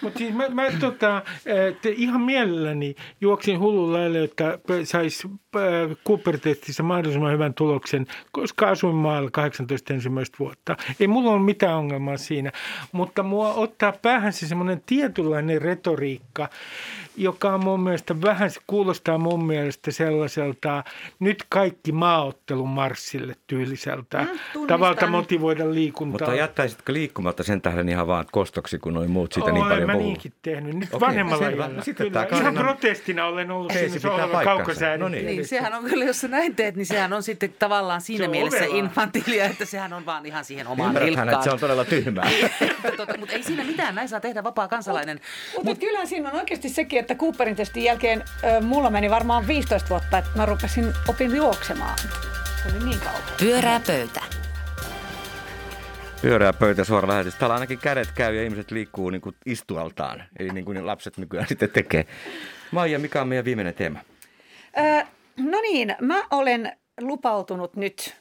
Mutta 0.00 0.18
siis 0.18 0.34
mä, 0.34 0.48
mä 0.48 0.62
tota, 0.80 1.22
te 1.82 1.88
ihan 1.96 2.20
mielelläni 2.20 2.94
juoksin 3.20 3.60
hullulla 3.60 3.98
lailla, 3.98 4.18
että 4.18 4.58
saisi 4.84 5.28
Cooper-testissä 6.08 6.82
mahdollisimman 6.82 7.32
hyvän 7.32 7.54
tuloksen, 7.54 7.81
koska 8.32 8.68
asuin 8.68 8.96
maalla 8.96 9.30
18 9.30 9.94
ensimmäistä 9.94 10.36
vuotta. 10.38 10.76
Ei 11.00 11.06
mulla 11.06 11.30
ole 11.30 11.42
mitään 11.42 11.76
ongelmaa 11.76 12.16
siinä, 12.16 12.52
mutta 12.92 13.22
mua 13.22 13.54
ottaa 13.54 13.92
päähän 13.92 14.32
se 14.32 14.46
semmoinen 14.46 14.82
tietynlainen 14.86 15.62
retoriikka, 15.62 16.48
joka 17.16 17.54
on 17.54 17.64
mun 17.64 17.80
mielestä 17.80 18.20
vähän, 18.22 18.50
se 18.50 18.60
kuulostaa 18.66 19.18
mun 19.18 19.44
mielestä 19.44 19.90
sellaiselta 19.90 20.84
nyt 21.18 21.44
kaikki 21.48 21.92
maaottelun 21.92 22.68
marssille 22.68 23.34
tyyliseltä 23.46 24.26
Mm, 24.54 24.66
tavalta 24.66 25.06
motivoida 25.06 25.74
liikuntaa. 25.74 26.28
Mutta 26.28 26.34
jättäisitkö 26.34 26.92
liikkumatta 26.92 27.42
sen 27.42 27.60
tähden 27.62 27.88
ihan 27.88 28.06
vaan 28.06 28.24
kostoksi, 28.32 28.78
kun 28.78 28.94
noin 28.94 29.10
muut 29.10 29.32
siitä 29.32 29.52
niin 29.52 29.64
paljon 29.66 29.86
mä 29.86 29.92
puhuu? 29.92 30.06
niinkin 30.06 30.32
tehnyt. 30.42 30.74
Nyt 30.74 30.88
vanhemmalla 31.00 31.44
selvä. 31.44 31.68
No 31.68 31.82
sitten 31.82 32.06
Kyllä, 32.06 32.26
tää 32.26 32.38
Ihan 32.38 32.54
protestina 32.54 33.26
olen 33.26 33.50
ollut 33.50 33.72
Teesi 33.72 34.00
siinä 34.00 34.44
kaukosäädin. 34.44 35.00
No 35.00 35.08
niin. 35.08 35.26
Niin, 35.26 35.48
sehän 35.48 35.74
on 35.74 35.84
kyllä, 35.84 36.04
jos 36.04 36.20
sä 36.20 36.28
näin 36.28 36.56
teet, 36.56 36.76
niin 36.76 36.86
sehän 36.86 37.12
on 37.12 37.22
sitten 37.22 37.54
tavallaan 37.58 38.00
siinä 38.00 38.28
mielessä 38.28 38.58
ovelaa. 38.58 38.78
infantiilia, 38.78 39.44
että 39.44 39.64
sehän 39.64 39.92
on 39.92 40.06
vaan 40.06 40.26
ihan 40.26 40.44
siihen 40.44 40.66
omaan 40.66 40.88
Ymmärräthän, 40.88 41.28
että 41.28 41.30
ilkkaan. 41.30 41.44
se 41.44 41.50
on 41.50 41.60
todella 41.60 41.84
tyhmää. 41.84 42.30
tota, 42.96 43.18
mutta 43.18 43.34
ei 43.34 43.42
siinä 43.42 43.64
mitään, 43.64 43.94
näin 43.94 44.08
saa 44.08 44.20
tehdä 44.20 44.44
vapaa 44.44 44.68
kansalainen. 44.68 45.20
Mutta 45.54 45.70
Mut, 45.70 45.78
kyllähän 45.78 46.06
siinä 46.06 46.30
on 46.30 46.36
oikeasti 46.36 46.68
sekin, 46.68 46.98
että 47.02 47.14
Cooperin 47.14 47.56
testin 47.56 47.84
jälkeen 47.84 48.24
ö, 48.44 48.60
mulla 48.60 48.90
meni 48.90 49.10
varmaan 49.10 49.46
15 49.46 49.88
vuotta, 49.88 50.18
että 50.18 50.30
mä 50.34 50.46
rupesin 50.46 50.92
opin 51.08 51.36
juoksemaan. 51.36 51.98
Se 51.98 52.76
oli 52.76 52.84
niin 52.84 53.00
kauan. 53.00 53.22
Pyörää 53.40 53.80
pöytä. 53.86 54.20
Pyörää 56.22 56.52
pöytä 56.52 56.84
suora 56.84 57.08
lähetys. 57.08 57.34
Täällä 57.34 57.54
ainakin 57.54 57.78
kädet 57.78 58.08
käy 58.14 58.34
ja 58.36 58.42
ihmiset 58.42 58.70
liikkuu 58.70 59.10
niin 59.10 59.20
kuin 59.20 59.36
istualtaan. 59.46 60.24
Eli 60.38 60.48
niin 60.48 60.64
kuin 60.64 60.74
ne 60.74 60.82
lapset 60.82 61.18
nykyään 61.18 61.48
sitten 61.48 61.70
tekee. 61.70 62.06
Maija, 62.70 62.98
mikä 62.98 63.20
on 63.20 63.28
meidän 63.28 63.44
viimeinen 63.44 63.74
teema? 63.74 63.98
Ö, 64.78 65.06
no 65.36 65.60
niin, 65.60 65.96
mä 66.00 66.22
olen 66.30 66.72
lupautunut 67.00 67.76
nyt 67.76 68.16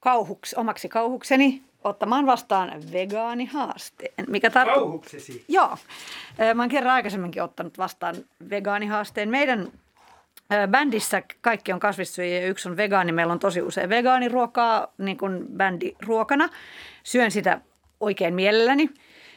kauhuks, 0.00 0.54
omaksi 0.54 0.88
kauhukseni 0.88 1.62
ottamaan 1.84 2.26
vastaan 2.26 2.72
vegaanihaasteen. 2.92 4.24
Mikä 4.28 4.48
tar- 4.48 4.74
Kauhuksesi. 4.74 5.44
Joo. 5.48 5.76
Mä 6.54 6.62
oon 6.62 6.68
kerran 6.68 6.94
aikaisemminkin 6.94 7.42
ottanut 7.42 7.78
vastaan 7.78 8.14
vegaanihaasteen. 8.50 9.28
Meidän 9.28 9.68
bändissä 10.70 11.22
kaikki 11.40 11.72
on 11.72 11.80
kasvissyöjiä 11.80 12.40
ja 12.40 12.46
yksi 12.46 12.68
on 12.68 12.76
vegaani. 12.76 13.12
Meillä 13.12 13.32
on 13.32 13.38
tosi 13.38 13.62
usein 13.62 13.88
vegaaniruokaa 13.88 14.92
niin 14.98 15.16
kuin 15.16 15.46
bändiruokana. 15.56 16.48
Syön 17.02 17.30
sitä 17.30 17.60
oikein 18.00 18.34
mielelläni. 18.34 18.90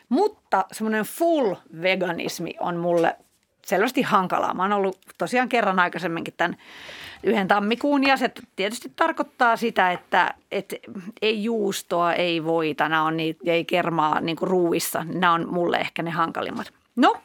Mutta 0.09 0.65
semmoinen 0.71 1.03
full 1.03 1.55
veganismi 1.81 2.53
on 2.59 2.77
mulle 2.77 3.15
selvästi 3.65 4.01
hankalaa. 4.01 4.53
Mä 4.53 4.61
oon 4.61 4.73
ollut 4.73 4.99
tosiaan 5.17 5.49
kerran 5.49 5.79
aikaisemminkin 5.79 6.33
tämän 6.37 6.57
yhden 7.23 7.47
tammikuun 7.47 8.07
ja 8.07 8.17
se 8.17 8.31
tietysti 8.55 8.91
tarkoittaa 8.95 9.57
sitä, 9.57 9.91
että, 9.91 10.33
että 10.51 10.75
ei 11.21 11.43
juustoa, 11.43 12.13
ei 12.13 12.43
voita, 12.43 12.89
nämä 12.89 13.03
on 13.03 13.17
niitä, 13.17 13.51
ei 13.51 13.65
kermaa 13.65 14.21
niin 14.21 14.35
kuin 14.35 14.49
ruuissa. 14.49 15.05
Nämä 15.13 15.33
on 15.33 15.53
mulle 15.53 15.77
ehkä 15.77 16.03
ne 16.03 16.11
hankalimmat. 16.11 16.73
No, 16.95 17.15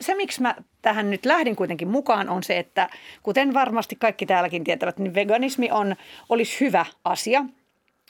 se 0.00 0.14
miksi 0.14 0.42
mä 0.42 0.54
tähän 0.82 1.10
nyt 1.10 1.26
lähdin 1.26 1.56
kuitenkin 1.56 1.88
mukaan 1.88 2.28
on 2.28 2.42
se, 2.42 2.58
että 2.58 2.88
kuten 3.22 3.54
varmasti 3.54 3.96
kaikki 3.96 4.26
täälläkin 4.26 4.64
tietävät, 4.64 4.98
niin 4.98 5.14
veganismi 5.14 5.70
on, 5.70 5.96
olisi 6.28 6.60
hyvä 6.60 6.86
asia. 7.04 7.44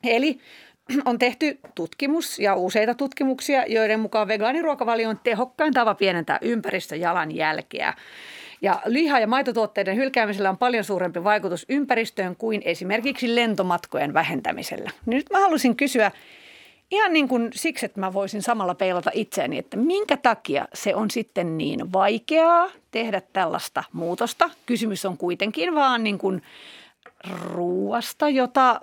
Eli 0.04 0.38
on 1.04 1.18
tehty 1.18 1.58
tutkimus 1.74 2.38
ja 2.38 2.54
useita 2.54 2.94
tutkimuksia, 2.94 3.64
joiden 3.66 4.00
mukaan 4.00 4.28
vegaaniruokavalio 4.28 5.08
on 5.08 5.20
tehokkain 5.22 5.72
tapa 5.72 5.94
pienentää 5.94 6.38
ympäristöjalanjälkeä. 6.42 7.94
Ja 8.62 8.82
liha- 8.86 9.20
ja 9.20 9.26
maitotuotteiden 9.26 9.96
hylkäämisellä 9.96 10.50
on 10.50 10.58
paljon 10.58 10.84
suurempi 10.84 11.24
vaikutus 11.24 11.66
ympäristöön 11.68 12.36
kuin 12.36 12.62
esimerkiksi 12.64 13.34
lentomatkojen 13.34 14.14
vähentämisellä. 14.14 14.90
Nyt 15.06 15.26
mä 15.32 15.40
haluaisin 15.40 15.76
kysyä 15.76 16.10
ihan 16.90 17.12
niin 17.12 17.28
kuin 17.28 17.48
siksi, 17.54 17.86
että 17.86 18.00
mä 18.00 18.12
voisin 18.12 18.42
samalla 18.42 18.74
peilata 18.74 19.10
itseäni, 19.14 19.58
että 19.58 19.76
minkä 19.76 20.16
takia 20.16 20.68
se 20.74 20.94
on 20.94 21.10
sitten 21.10 21.58
niin 21.58 21.92
vaikeaa 21.92 22.70
tehdä 22.90 23.22
tällaista 23.32 23.84
muutosta. 23.92 24.50
Kysymys 24.66 25.04
on 25.04 25.16
kuitenkin 25.16 25.74
vaan 25.74 26.04
niin 26.04 26.18
kuin 26.18 26.42
ruuasta, 27.24 28.28
jota 28.28 28.80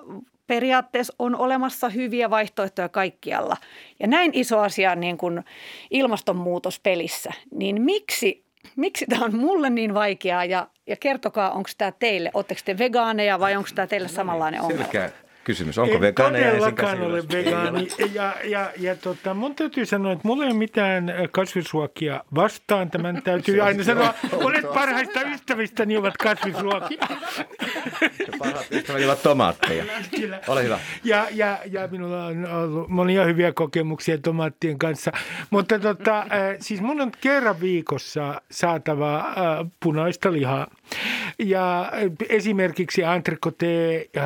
periaatteessa 0.48 1.14
on 1.20 1.36
olemassa 1.36 1.90
hyviä 1.90 2.30
vaihtoehtoja 2.30 2.90
kaikkialla. 2.90 3.58
Ja 4.00 4.08
näin 4.08 4.32
iso 4.34 4.60
asia 4.60 4.96
niin 4.96 5.18
kuin 5.18 5.44
ilmastonmuutos 5.92 6.80
pelissä, 6.80 7.32
niin 7.52 7.82
miksi, 7.82 8.47
miksi 8.76 9.06
tämä 9.06 9.26
on 9.26 9.36
mulle 9.36 9.70
niin 9.70 9.94
vaikeaa 9.94 10.46
ja, 10.46 10.68
ja 10.88 10.96
kertokaa, 10.96 11.52
onko 11.52 11.70
tämä 11.78 11.92
teille, 11.92 12.32
oletteko 12.34 12.62
te 12.66 12.78
vegaaneja 12.78 13.40
vai 13.40 13.56
onko 13.56 13.70
tämä 13.76 13.88
teille 13.88 14.08
samanlainen 14.08 14.62
ongelma? 14.62 14.84
Selkeä 14.84 15.12
kysymys. 15.48 15.78
Onko 15.78 16.06
en 16.06 16.14
todellakaan 16.14 17.02
ole 17.02 17.24
vegaani. 17.32 17.88
Ja, 18.14 18.36
ja, 18.44 18.72
ja 18.78 18.96
tota, 18.96 19.34
mun 19.34 19.56
täytyy 19.56 19.86
sanoa, 19.86 20.12
että 20.12 20.28
mulla 20.28 20.44
ei 20.44 20.50
ole 20.50 20.58
mitään 20.58 21.14
kasvisruokia 21.32 22.24
vastaan. 22.36 22.92
Tämän 22.92 23.22
täytyy 23.24 23.62
aina 23.62 23.84
sanoa, 23.84 24.14
olet 24.48 24.74
parhaista 24.74 25.22
ystävistäni 25.22 25.98
ovat 25.98 26.18
kasvisruokia. 26.18 27.08
Parhaat 28.40 28.72
ystäväni 28.72 29.06
ovat 29.06 29.24
tomaatteja. 29.24 29.84
Kyllä. 30.20 30.40
Ole 30.48 30.64
hyvä. 30.64 30.80
Ja, 31.04 31.28
ja, 31.32 31.60
ja 31.72 31.88
minulla 31.88 32.26
on 32.26 32.46
ollut 32.46 32.90
monia 32.90 33.26
hyviä 33.26 33.52
kokemuksia 33.52 34.18
tomaattien 34.18 34.80
kanssa. 34.80 35.12
Mutta 35.50 35.80
tota, 35.80 36.26
siis 36.60 36.82
mun 36.82 37.02
on 37.02 37.12
kerran 37.22 37.60
viikossa 37.60 38.42
saatava 38.52 39.18
äh, 39.18 39.34
punaista 39.80 40.32
lihaa. 40.32 40.68
Ja 41.40 41.92
esimerkiksi 42.30 43.02
entrecote 43.02 44.10
äh, 44.18 44.24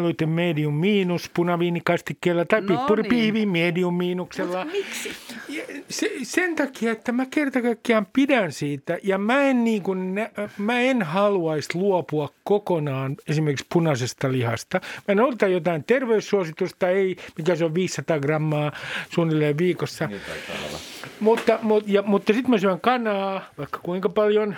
mieluiten 0.00 0.28
medium 0.28 0.74
miinus 0.74 1.30
punaviinikastikkeella 1.34 2.44
tai 2.44 2.60
No 2.60 2.66
pippuripiivi 2.66 3.38
niin. 3.38 3.48
medium 3.48 3.94
miinuksella. 3.94 4.64
Miksi? 4.64 5.10
Se, 5.88 6.10
sen 6.22 6.56
takia, 6.56 6.92
että 6.92 7.12
mä 7.12 7.26
kerta 7.26 7.62
kaikkiaan 7.62 8.06
pidän 8.12 8.52
siitä 8.52 8.98
ja 9.02 9.18
mä 9.18 9.42
en, 9.42 9.64
niin 9.64 9.82
kuin, 9.82 10.14
mä 10.58 10.80
en 10.80 11.02
haluaisi 11.02 11.78
luopua 11.78 12.28
kokonaan 12.44 13.16
esimerkiksi 13.28 13.66
punaisesta 13.72 14.32
lihasta. 14.32 14.80
Mä 15.08 15.14
noudatan 15.14 15.52
jotain 15.52 15.84
terveyssuositusta, 15.84 16.88
ei, 16.88 17.16
mikä 17.38 17.56
se 17.56 17.64
on 17.64 17.74
500 17.74 18.18
grammaa 18.18 18.72
suunnilleen 19.10 19.58
viikossa. 19.58 20.08
Mutta, 21.20 21.58
mutta, 21.62 21.90
ja, 21.92 22.02
mutta 22.02 22.32
sitten 22.32 22.50
mä 22.50 22.58
syön 22.58 22.80
kanaa, 22.80 23.42
vaikka 23.58 23.80
kuinka 23.82 24.08
paljon. 24.08 24.56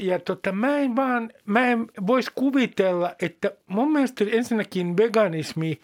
Ja 0.00 0.18
tota, 0.18 0.52
mä 0.52 0.76
en 0.78 0.96
vaan, 0.96 1.30
mä 1.46 1.66
en 1.66 1.86
voisi 2.06 2.30
kuvitella, 2.34 3.14
että 3.22 3.50
mun 3.66 3.92
mielestä 3.92 4.24
ensinnäkin 4.32 4.96
veganismi, 4.96 5.80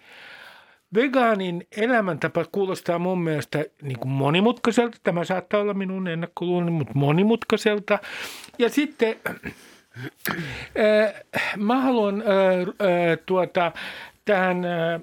vegaanin 0.94 1.66
elämäntapa 1.76 2.44
kuulostaa 2.52 2.98
mun 2.98 3.20
mielestä 3.20 3.64
niin 3.82 3.98
kuin 3.98 4.12
monimutkaiselta. 4.12 4.98
Tämä 5.02 5.24
saattaa 5.24 5.60
olla 5.60 5.74
minun 5.74 6.08
ennakkoluuloni, 6.08 6.70
mutta 6.70 6.92
monimutkaiselta. 6.94 7.98
Ja 8.58 8.68
sitten 8.68 9.16
mä 11.56 11.80
haluan 11.80 12.24
tuota, 13.26 13.72
tähän... 14.24 14.64
Ää, 14.64 15.00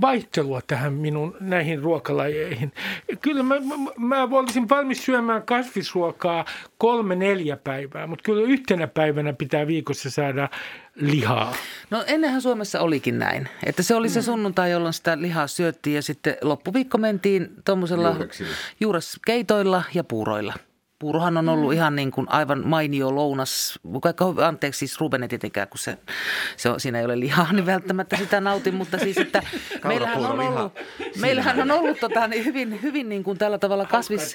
vaihtelua 0.00 0.60
tähän 0.66 0.92
minun 0.92 1.36
näihin 1.40 1.82
ruokalajeihin. 1.82 2.72
Kyllä 3.20 3.42
mä, 3.42 3.54
mä, 3.98 4.26
mä 4.26 4.38
olisin 4.38 4.68
valmis 4.68 5.04
syömään 5.04 5.42
kasvisruokaa 5.42 6.44
kolme 6.78 7.16
neljä 7.16 7.56
päivää, 7.56 8.06
mutta 8.06 8.22
kyllä 8.22 8.42
yhtenä 8.42 8.86
päivänä 8.86 9.32
pitää 9.32 9.66
viikossa 9.66 10.10
saada 10.10 10.48
lihaa. 10.94 11.54
No 11.90 12.04
ennenhän 12.06 12.42
Suomessa 12.42 12.80
olikin 12.80 13.18
näin, 13.18 13.48
että 13.66 13.82
se 13.82 13.94
oli 13.94 14.08
se 14.08 14.22
sunnuntai, 14.22 14.70
jolloin 14.70 14.94
sitä 14.94 15.20
lihaa 15.20 15.46
syöttiin 15.46 15.96
ja 15.96 16.02
sitten 16.02 16.36
loppuviikko 16.42 16.98
mentiin 16.98 17.48
tuommoisella 17.64 18.16
juureskeitoilla 18.80 19.82
ja 19.94 20.04
puuroilla. 20.04 20.54
Puurohan 20.98 21.36
on 21.36 21.48
ollut 21.48 21.70
mm. 21.70 21.72
ihan 21.72 21.96
niin 21.96 22.10
kuin 22.10 22.26
aivan 22.30 22.62
mainio 22.66 23.14
lounas. 23.14 23.78
Anteeksi 24.46 24.78
siis 24.78 25.00
Ruben 25.00 25.22
ei 25.22 25.28
tietenkään, 25.28 25.68
kun 25.68 25.78
se, 25.78 25.98
se 26.56 26.68
on, 26.68 26.80
siinä 26.80 26.98
ei 26.98 27.04
ole 27.04 27.20
lihaa, 27.20 27.52
niin 27.52 27.66
välttämättä 27.66 28.16
sitä 28.16 28.40
nautin. 28.40 28.74
Mutta 28.74 28.98
siis, 28.98 29.18
että 29.18 29.42
meillähän 29.88 30.24
on 30.26 30.40
ollut, 30.40 30.72
meillähän 31.20 31.60
on 31.60 31.70
ollut 31.70 32.00
tota, 32.00 32.28
niin 32.28 32.44
hyvin, 32.44 32.82
hyvin 32.82 33.08
niin 33.08 33.24
kuin 33.24 33.38
tällä 33.38 33.58
tavalla 33.58 33.84
kasvis, 33.84 34.34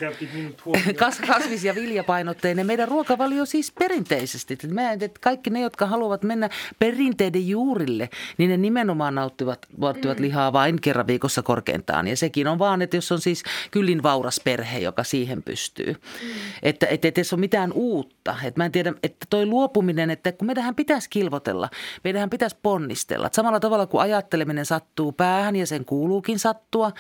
kas, 1.00 1.20
kasvis- 1.20 1.64
ja 1.64 1.76
viljapainotteinen. 1.76 2.66
Meidän 2.66 2.88
ruokavalio 2.88 3.46
siis 3.46 3.72
perinteisesti. 3.80 4.54
Että 4.54 4.68
me, 4.68 4.92
että 4.94 5.20
kaikki 5.22 5.50
ne, 5.50 5.62
jotka 5.62 5.86
haluavat 5.86 6.24
mennä 6.24 6.50
perinteiden 6.80 7.48
juurille, 7.48 8.10
niin 8.38 8.50
ne 8.50 8.58
nimenomaan 8.58 9.16
nauttivat, 9.16 9.66
nauttivat 9.78 10.18
mm. 10.18 10.24
lihaa 10.24 10.54
vain 10.54 10.82
kerran 10.82 11.08
viikossa 11.08 11.42
korkeintaan. 11.42 12.08
Ja 12.08 12.18
sekin 12.18 12.48
on 12.48 12.60
vaan, 12.60 12.82
että 12.82 12.98
jos 12.98 13.12
on 13.12 13.22
siis 13.22 13.44
kyllin 13.72 14.04
vauras 14.04 14.42
perhe, 14.44 14.80
joka 14.80 15.04
siihen 15.04 15.44
pystyy. 15.44 15.94
Mm. 15.94 16.51
Että 16.64 16.88
et, 16.88 17.06
et, 17.06 17.18
et 17.18 17.34
ole 17.34 17.40
mitään 17.40 17.72
uutta. 17.74 18.36
Et 18.44 18.58
mä 18.58 18.66
en 18.66 18.72
tiedä, 18.72 18.94
että 19.04 19.26
toi 19.30 19.46
luopuminen, 19.46 20.10
että 20.10 20.32
kun 20.32 20.46
meidän 20.46 20.76
pitäisi 20.76 21.10
kilvotella, 21.10 21.70
meidän 22.04 22.30
pitäisi 22.30 22.58
ponnistella. 22.64 23.28
Et 23.28 23.34
samalla 23.34 23.60
tavalla 23.60 23.88
kuin 23.88 24.02
ajatteleminen 24.02 24.66
sattuu 24.66 25.12
päähän 25.12 25.56
ja 25.56 25.68
sen 25.68 25.86
kuuluukin 25.86 26.40
sattua, 26.40 26.92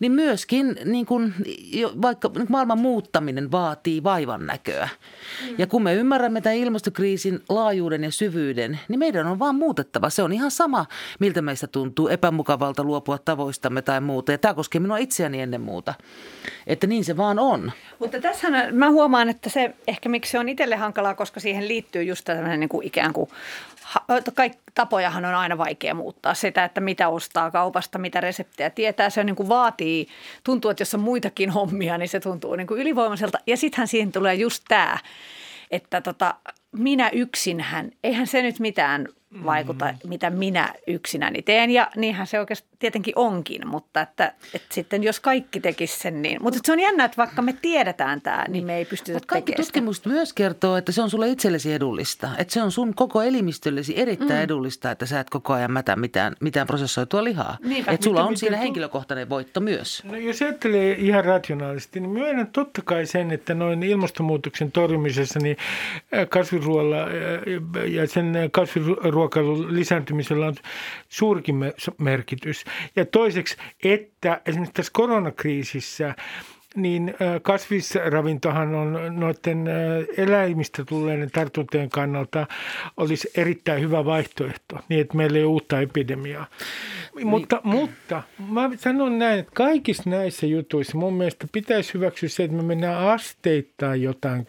niin 0.00 0.12
myöskin 0.12 0.76
niin 0.84 1.06
kun, 1.06 1.34
vaikka 2.02 2.30
maailman 2.48 2.78
muuttaminen 2.78 3.50
vaatii 3.50 4.02
vaivan 4.02 4.46
näköä. 4.46 4.88
Mm. 5.42 5.54
Ja 5.58 5.66
kun 5.66 5.82
me 5.82 5.94
ymmärrämme 5.94 6.40
tämän 6.40 6.58
ilmastokriisin 6.58 7.40
laajuuden 7.48 8.04
ja 8.04 8.10
syvyyden, 8.10 8.80
niin 8.88 8.98
meidän 8.98 9.26
on 9.26 9.38
vaan 9.38 9.54
muutettava. 9.54 10.10
Se 10.10 10.22
on 10.22 10.32
ihan 10.32 10.50
sama, 10.50 10.86
miltä 11.20 11.42
meistä 11.42 11.66
tuntuu 11.66 12.08
epämukavalta 12.08 12.84
luopua 12.84 13.18
tavoistamme 13.18 13.82
tai 13.82 14.00
muuta. 14.00 14.32
Ja 14.32 14.38
tämä 14.38 14.54
koskee 14.54 14.80
minua 14.80 14.98
itseäni 14.98 15.40
ennen 15.40 15.60
muuta. 15.60 15.94
Että 16.66 16.86
niin 16.86 17.04
se 17.04 17.16
vaan 17.16 17.38
on. 17.38 17.72
Mutta 17.98 18.20
tässähän 18.20 18.74
mä 18.74 18.90
huomaan, 18.92 19.28
että 19.28 19.50
se 19.50 19.74
ehkä 19.86 20.08
miksi 20.08 20.30
se 20.30 20.38
on 20.38 20.48
itselle 20.48 20.76
hankalaa, 20.76 21.14
koska 21.14 21.40
siihen 21.40 21.68
liittyy 21.68 22.02
just 22.02 22.24
tämmöinen 22.24 22.60
niin 22.60 22.68
kuin 22.68 22.86
ikään 22.86 23.12
kuin, 23.12 23.30
kaikki 24.34 24.58
tapojahan 24.74 25.24
on 25.24 25.34
aina 25.34 25.58
vaikea 25.58 25.94
muuttaa. 25.94 26.34
Sitä, 26.34 26.64
että 26.64 26.80
mitä 26.80 27.08
ostaa 27.08 27.50
kaupasta, 27.50 27.98
mitä 27.98 28.20
reseptejä 28.20 28.70
tietää, 28.70 29.10
se 29.10 29.20
on 29.20 29.26
niin 29.26 29.36
kuin 29.36 29.48
vaatii, 29.48 30.08
tuntuu, 30.44 30.70
että 30.70 30.80
jos 30.80 30.94
on 30.94 31.00
muitakin 31.00 31.50
hommia, 31.50 31.98
niin 31.98 32.08
se 32.08 32.20
tuntuu 32.20 32.56
niin 32.56 32.66
kuin 32.66 32.80
ylivoimaiselta. 32.80 33.38
Ja 33.46 33.56
sittenhän 33.56 33.88
siihen 33.88 34.12
tulee 34.12 34.34
just 34.34 34.64
tämä, 34.68 34.98
että 35.70 36.00
tota, 36.00 36.34
minä 36.72 37.10
yksinhän, 37.12 37.90
eihän 38.04 38.26
se 38.26 38.42
nyt 38.42 38.60
mitään 38.60 39.08
vaikuta, 39.44 39.84
mm. 39.84 40.08
mitä 40.08 40.30
minä 40.30 40.74
yksinäni 40.86 41.42
teen. 41.42 41.70
Ja 41.70 41.90
niinhän 41.96 42.26
se 42.26 42.40
oikeasti 42.40 42.68
tietenkin 42.78 43.12
onkin, 43.16 43.66
mutta 43.66 44.00
että, 44.00 44.32
että 44.54 44.74
sitten 44.74 45.02
jos 45.02 45.20
kaikki 45.20 45.60
tekisi 45.60 45.98
sen 45.98 46.22
niin. 46.22 46.42
Mutta 46.42 46.60
se 46.64 46.72
on 46.72 46.80
jännä, 46.80 47.04
että 47.04 47.16
vaikka 47.16 47.42
me 47.42 47.54
tiedetään 47.62 48.20
tämä, 48.20 48.44
niin 48.48 48.64
me 48.64 48.76
ei 48.76 48.84
pystytä 48.84 49.12
Mut 49.12 49.26
kaikki 49.26 49.52
tekemään 49.52 49.66
tutkimusta 49.66 50.08
myös 50.08 50.32
kertoo, 50.32 50.76
että 50.76 50.92
se 50.92 51.02
on 51.02 51.10
sulle 51.10 51.28
itsellesi 51.28 51.72
edullista. 51.72 52.28
Että 52.38 52.54
se 52.54 52.62
on 52.62 52.72
sun 52.72 52.94
koko 52.94 53.22
elimistöllesi 53.22 54.00
erittäin 54.00 54.30
mm. 54.30 54.44
edullista, 54.44 54.90
että 54.90 55.06
sä 55.06 55.20
et 55.20 55.30
koko 55.30 55.52
ajan 55.52 55.72
mätä 55.72 55.96
mitään, 55.96 56.36
mitään 56.40 56.66
prosessoitua 56.66 57.24
lihaa. 57.24 57.58
Että 57.86 58.04
sulla 58.04 58.24
on 58.24 58.36
siinä 58.36 58.56
henkilökohtainen 58.56 59.28
voitto 59.28 59.60
myös. 59.60 60.02
No 60.04 60.16
jos 60.16 60.42
ajattelee 60.42 60.92
ihan 60.98 61.24
rationaalisesti, 61.24 62.00
niin 62.00 62.10
myönnän 62.10 62.46
totta 62.46 62.82
kai 62.84 63.06
sen, 63.06 63.30
että 63.30 63.54
noin 63.54 63.82
ilmastonmuutoksen 63.82 64.72
torjumisessa 64.72 65.38
niin 65.38 65.56
kasviruoalla 66.28 66.96
ja 67.88 68.06
sen 68.06 68.32
kasviruokailun 69.28 69.74
lisääntymisellä 69.74 70.46
on 70.46 70.54
suurkin 71.08 71.56
merkitys. 71.98 72.64
Ja 72.96 73.04
toiseksi, 73.06 73.56
että 73.84 74.40
esimerkiksi 74.46 74.74
tässä 74.74 74.92
koronakriisissä 74.92 76.14
niin 76.76 77.14
kasvisravintohan 77.42 78.74
on 78.74 79.20
noiden 79.20 79.64
eläimistä 80.16 80.84
tulleiden 80.84 81.30
tartuntojen 81.30 81.90
kannalta 81.90 82.46
olisi 82.96 83.30
erittäin 83.36 83.80
hyvä 83.80 84.04
vaihtoehto, 84.04 84.78
niin 84.88 85.00
että 85.00 85.16
meillä 85.16 85.38
ei 85.38 85.44
ole 85.44 85.50
uutta 85.50 85.80
epidemiaa. 85.80 86.46
Niin. 87.16 87.26
Mutta, 87.26 87.60
mutta 87.64 88.22
mä 88.48 88.70
sanon 88.76 89.18
näin, 89.18 89.40
että 89.40 89.52
kaikissa 89.54 90.10
näissä 90.10 90.46
jutuissa 90.46 90.98
mun 90.98 91.14
mielestä 91.14 91.46
pitäisi 91.52 91.94
hyväksyä 91.94 92.28
se, 92.28 92.44
että 92.44 92.56
me 92.56 92.62
mennään 92.62 93.08
asteittain 93.08 94.02
jotain 94.02 94.46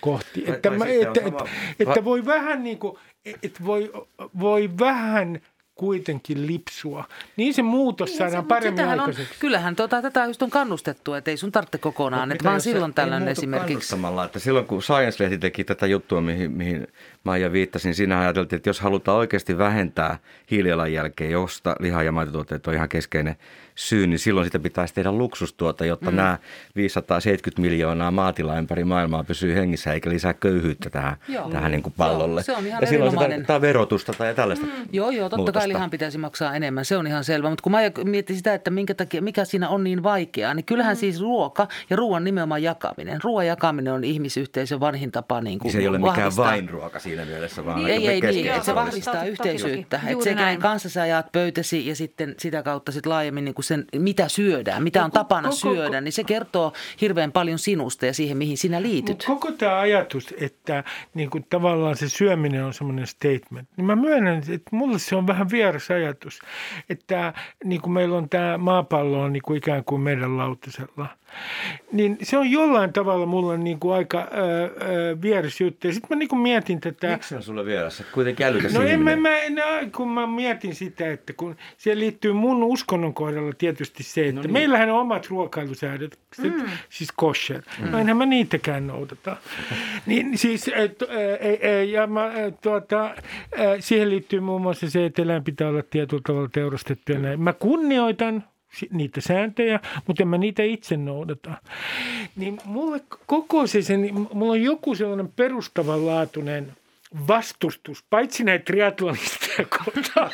kohti. 0.00 0.44
Että, 0.46 0.70
mä, 0.70 0.84
että, 0.86 1.20
että, 1.26 1.44
että 1.78 2.04
voi 2.04 2.26
vähän 2.26 2.64
niin 2.64 2.78
kuin, 2.78 2.98
että 3.42 3.64
voi, 3.64 3.92
voi 4.38 4.70
vähän– 4.78 5.40
kuitenkin 5.76 6.46
lipsua. 6.46 7.04
Niin 7.36 7.54
se 7.54 7.62
muutos 7.62 8.10
niin, 8.10 8.18
saadaan 8.18 8.44
se, 8.44 8.48
paremmin 8.48 8.88
aikaiseksi. 8.88 9.32
On, 9.32 9.38
kyllähän 9.40 9.76
tota, 9.76 10.02
tätä 10.02 10.24
just 10.24 10.42
on 10.42 10.50
kannustettu, 10.50 11.14
että 11.14 11.30
ei 11.30 11.36
sun 11.36 11.52
tarvitse 11.52 11.78
kokonaan, 11.78 12.32
että 12.32 12.44
vaan 12.44 12.60
silloin 12.60 12.94
tällainen 12.94 13.28
esimerkiksi. 13.28 13.96
Että 14.24 14.38
silloin 14.38 14.66
kun 14.66 14.82
Science-lehti 14.82 15.38
teki 15.38 15.64
tätä 15.64 15.86
juttua, 15.86 16.20
mihin, 16.20 16.52
mihin 16.52 16.86
Maija 17.24 17.52
viittasin, 17.52 17.94
siinä 17.94 18.20
ajateltiin, 18.20 18.56
että 18.56 18.68
jos 18.68 18.80
halutaan 18.80 19.18
oikeasti 19.18 19.58
vähentää 19.58 20.18
hiilijalanjälkeä, 20.50 21.30
josta 21.30 21.76
liha- 21.80 22.02
ja 22.02 22.12
maitotuotteet 22.12 22.66
on 22.66 22.74
ihan 22.74 22.88
keskeinen 22.88 23.36
syy, 23.76 24.06
niin 24.06 24.18
silloin 24.18 24.46
sitä 24.46 24.58
pitäisi 24.58 24.94
tehdä 24.94 25.12
luksustuota, 25.12 25.84
jotta 25.84 26.10
mm. 26.10 26.16
nämä 26.16 26.38
570 26.76 27.62
miljoonaa 27.62 28.10
maatilaa 28.10 28.58
ympäri 28.58 28.84
maailmaa 28.84 29.24
pysyy 29.24 29.54
hengissä 29.54 29.92
eikä 29.92 30.10
lisää 30.10 30.34
köyhyyttä 30.34 30.90
tähän, 30.90 31.16
joo, 31.28 31.50
tähän 31.50 31.70
niin 31.70 31.82
kuin 31.82 31.94
pallolle. 31.96 32.40
Joo, 32.40 32.44
se 32.44 32.52
on 32.52 32.66
ihan 32.66 32.80
ja 32.80 32.86
silloin 32.86 33.10
se 33.10 33.16
tarkoittaa 33.16 33.60
verotusta 33.60 34.12
tai 34.12 34.34
tällaista. 34.34 34.66
Mm. 34.66 34.72
Joo, 34.92 35.10
joo, 35.10 35.24
totta 35.24 35.36
muutosta. 35.36 35.58
kai 35.60 35.68
lihan 35.68 35.90
pitäisi 35.90 36.18
maksaa 36.18 36.54
enemmän, 36.54 36.84
se 36.84 36.96
on 36.96 37.06
ihan 37.06 37.24
selvä. 37.24 37.50
Mutta 37.50 37.62
kun 37.62 37.72
mä 37.72 37.78
mietin 38.04 38.36
sitä, 38.36 38.54
että 38.54 38.70
minkä 38.70 38.94
takia, 38.94 39.22
mikä 39.22 39.44
siinä 39.44 39.68
on 39.68 39.84
niin 39.84 40.02
vaikeaa, 40.02 40.54
niin 40.54 40.64
kyllähän 40.64 40.96
mm. 40.96 41.00
siis 41.00 41.20
ruoka 41.20 41.68
ja 41.90 41.96
ruoan 41.96 42.24
nimenomaan 42.24 42.62
jakaminen. 42.62 43.20
Ruoan 43.24 43.46
jakaminen 43.46 43.92
on 43.92 44.04
ihmisyhteisön 44.04 44.80
vanhin 44.80 45.12
tapa 45.12 45.40
niin 45.40 45.58
kuin 45.58 45.72
Se 45.72 45.78
ei 45.78 45.88
ole 45.88 45.98
mikään 45.98 46.36
vain 46.36 46.68
ruoka 46.68 46.98
siinä 46.98 47.24
mielessä, 47.24 47.64
vaan 47.64 47.76
niin, 47.76 47.88
ei, 47.88 48.08
ei, 48.08 48.20
niin, 48.20 48.52
että 48.52 48.64
se 48.64 48.74
vahvistaa 48.74 49.24
yhteisyyttä. 49.24 50.00
Että 50.06 50.24
se, 50.24 50.34
kenen 50.34 50.58
kanssa 50.58 50.88
sä 50.88 51.06
jaat 51.06 51.32
pöytäsi 51.32 51.86
ja 51.86 51.96
sitten 51.96 52.34
sitä 52.38 52.62
kautta 52.62 52.92
sitten 52.92 53.10
laajemmin 53.10 53.44
niin 53.44 53.54
kuin 53.54 53.65
sen, 53.66 53.84
mitä 53.96 54.28
syödään, 54.28 54.82
mitä 54.82 55.04
on 55.04 55.10
tapana 55.10 55.48
koko, 55.48 55.56
syödä, 55.56 56.00
niin 56.00 56.12
se 56.12 56.24
kertoo 56.24 56.72
hirveän 57.00 57.32
paljon 57.32 57.58
sinusta 57.58 58.06
ja 58.06 58.14
siihen, 58.14 58.36
mihin 58.36 58.58
sinä 58.58 58.82
liityt. 58.82 59.24
Koko 59.26 59.52
tämä 59.52 59.78
ajatus, 59.78 60.34
että 60.40 60.84
niin 61.14 61.30
kuin 61.30 61.46
tavallaan 61.50 61.96
se 61.96 62.08
syöminen 62.08 62.64
on 62.64 62.74
semmoinen 62.74 63.06
statement, 63.06 63.68
niin 63.76 63.84
mä 63.84 63.96
myönnän, 63.96 64.38
että 64.38 64.70
mulle 64.70 64.98
se 64.98 65.16
on 65.16 65.26
vähän 65.26 65.50
vieras 65.50 65.90
ajatus, 65.90 66.40
että 66.88 67.32
niin 67.64 67.80
kuin 67.80 67.92
meillä 67.92 68.16
on 68.16 68.28
tämä 68.28 68.58
maapallo 68.58 69.20
on 69.20 69.32
niin 69.32 69.42
kuin 69.42 69.58
ikään 69.58 69.84
kuin 69.84 70.00
meidän 70.00 70.36
lautasella– 70.36 71.06
niin 71.92 72.18
se 72.22 72.38
on 72.38 72.50
jollain 72.50 72.92
tavalla 72.92 73.26
mulla 73.26 73.56
niin 73.56 73.80
kuin 73.80 73.94
aika 73.94 74.28
öö, 74.36 75.16
vieras 75.22 75.60
juttu. 75.60 75.86
Ja 75.86 75.92
sitten 75.92 76.16
mä 76.16 76.18
niin 76.18 76.28
kuin 76.28 76.40
mietin 76.40 76.80
tätä... 76.80 77.12
Miksi 77.12 77.28
se 77.28 77.36
on 77.36 77.42
sulle 77.42 77.64
vieressä? 77.64 78.04
Kuitenkin 78.12 78.46
älykäs 78.46 78.74
No 78.74 78.82
en 78.82 79.02
mä, 79.02 79.16
mä, 79.16 79.30
no, 79.50 79.90
kun 79.96 80.08
mä 80.08 80.26
mietin 80.26 80.74
sitä, 80.74 81.12
että 81.12 81.32
kun 81.32 81.56
siihen 81.78 82.00
liittyy 82.00 82.32
mun 82.32 82.62
uskonnon 82.62 83.14
kohdalla 83.14 83.52
tietysti 83.58 84.02
se, 84.02 84.28
että 84.28 84.34
no 84.34 84.42
niin. 84.42 84.52
meillähän 84.52 84.90
on 84.90 85.00
omat 85.00 85.26
ruokailusäädöt, 85.28 86.18
mm. 86.38 86.64
siis 86.88 87.12
kosher. 87.16 87.62
Mm. 87.80 87.90
No 87.90 87.98
enhän 87.98 88.16
mä 88.16 88.26
niitäkään 88.26 88.86
noudata. 88.86 89.36
niin 90.06 90.38
siis, 90.38 90.70
et, 90.74 91.02
ä, 91.02 91.06
ä, 91.68 91.82
ja 91.82 92.06
mä, 92.06 92.32
tuota, 92.60 93.04
ä, 93.06 93.14
siihen 93.80 94.10
liittyy 94.10 94.40
muun 94.40 94.62
muassa 94.62 94.90
se, 94.90 95.06
että 95.06 95.22
eläin 95.22 95.44
pitää 95.44 95.68
olla 95.68 95.82
tietyllä 95.82 96.22
tavalla 96.26 96.48
teurastettu 96.52 97.12
ja 97.12 97.18
näin. 97.18 97.40
Mä 97.40 97.52
kunnioitan 97.52 98.44
niitä 98.90 99.20
sääntöjä, 99.20 99.80
mutta 100.06 100.22
en 100.22 100.28
mä 100.28 100.38
niitä 100.38 100.62
itse 100.62 100.96
noudata. 100.96 101.52
Niin 102.36 102.58
mulle 102.64 103.00
koko 103.26 103.66
se, 103.66 103.82
sen, 103.82 104.10
mulla 104.32 104.52
on 104.52 104.62
joku 104.62 104.94
sellainen 104.94 105.32
perustavanlaatuinen 105.36 106.72
vastustus, 107.28 108.04
paitsi 108.10 108.44
näitä 108.44 108.64
triatlonisteja 108.64 109.66
kohtaan, 109.68 110.30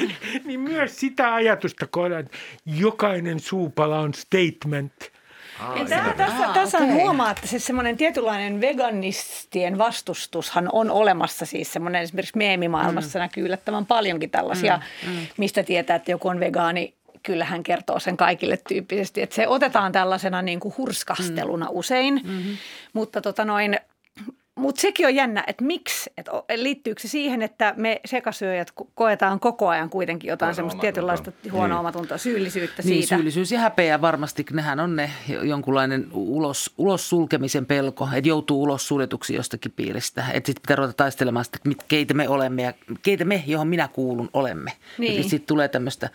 niin 0.44 0.60
myös 0.60 1.00
sitä 1.00 1.34
ajatusta 1.34 1.86
kohtaan, 1.86 2.20
että 2.20 2.38
jokainen 2.66 3.40
suupala 3.40 3.98
on 3.98 4.14
statement– 4.14 4.92
Aa, 5.60 5.84
Tämä, 5.88 6.14
tässä 6.16 6.46
Aa, 6.46 6.54
tässä 6.54 6.78
okay. 6.78 6.90
huomaa, 6.90 7.30
että 7.30 7.46
se 7.46 7.58
semmoinen 7.58 7.96
tietynlainen 7.96 8.60
veganistien 8.60 9.78
vastustushan 9.78 10.68
on 10.72 10.90
olemassa. 10.90 11.46
Siis 11.46 11.72
semmoinen 11.72 12.02
esimerkiksi 12.02 12.38
meemimaailmassa 12.38 13.18
mm. 13.18 13.22
näkyy 13.22 13.44
yllättävän 13.44 13.86
paljonkin 13.86 14.30
tällaisia, 14.30 14.80
mm. 15.06 15.12
Mm. 15.12 15.26
mistä 15.36 15.62
tietää, 15.62 15.96
että 15.96 16.10
joku 16.10 16.28
on 16.28 16.40
vegaani 16.40 16.94
kyllä 17.22 17.44
hän 17.44 17.62
kertoo 17.62 18.00
sen 18.00 18.16
kaikille 18.16 18.58
tyyppisesti. 18.68 19.22
Että 19.22 19.36
se 19.36 19.48
otetaan 19.48 19.92
tällaisena 19.92 20.42
niin 20.42 20.60
kuin 20.60 20.74
hurskasteluna 20.78 21.66
mm. 21.66 21.70
usein, 21.72 22.14
mm-hmm. 22.24 22.56
mutta 22.92 23.20
tota 23.20 23.44
noin, 23.44 23.80
mutta 24.56 24.80
sekin 24.80 25.06
on 25.06 25.14
jännä, 25.14 25.44
että 25.46 25.64
miksi, 25.64 26.10
että 26.18 26.32
liittyykö 26.56 27.00
se 27.00 27.08
siihen, 27.08 27.42
että 27.42 27.74
me 27.76 28.00
sekasyöjät 28.04 28.72
koetaan 28.94 29.40
koko 29.40 29.68
ajan 29.68 29.90
kuitenkin 29.90 30.28
jotain 30.28 30.54
semmoista 30.54 30.80
tietynlaista 30.80 31.32
huonoa 31.52 31.80
omatuntoa, 31.80 32.18
syyllisyyttä 32.18 32.82
niin, 32.82 33.02
siitä. 33.02 33.16
syyllisyys 33.16 33.52
ja 33.52 33.58
häpeä 33.58 34.00
varmasti, 34.00 34.46
nehän 34.52 34.80
on 34.80 34.96
ne 34.96 35.10
jonkunlainen 35.42 36.06
ulos, 36.12 36.74
ulos 36.78 37.08
sulkemisen 37.08 37.66
pelko, 37.66 38.08
että 38.14 38.28
joutuu 38.28 38.62
ulos 38.62 38.88
suljetuksi 38.88 39.34
jostakin 39.34 39.72
piiristä. 39.72 40.24
Että 40.32 40.46
sitten 40.46 40.62
pitää 40.62 40.76
ruveta 40.76 40.92
taistelemaan 40.92 41.44
sitä, 41.44 41.58
että 41.64 41.84
keitä 41.88 42.14
me 42.14 42.28
olemme 42.28 42.62
ja 42.62 42.72
keitä 43.02 43.24
me, 43.24 43.44
johon 43.46 43.68
minä 43.68 43.88
kuulun, 43.88 44.30
olemme. 44.32 44.72
Niin. 44.98 45.24
Sitten 45.24 45.46
tulee 45.46 45.68
tämmöistä 45.68 46.10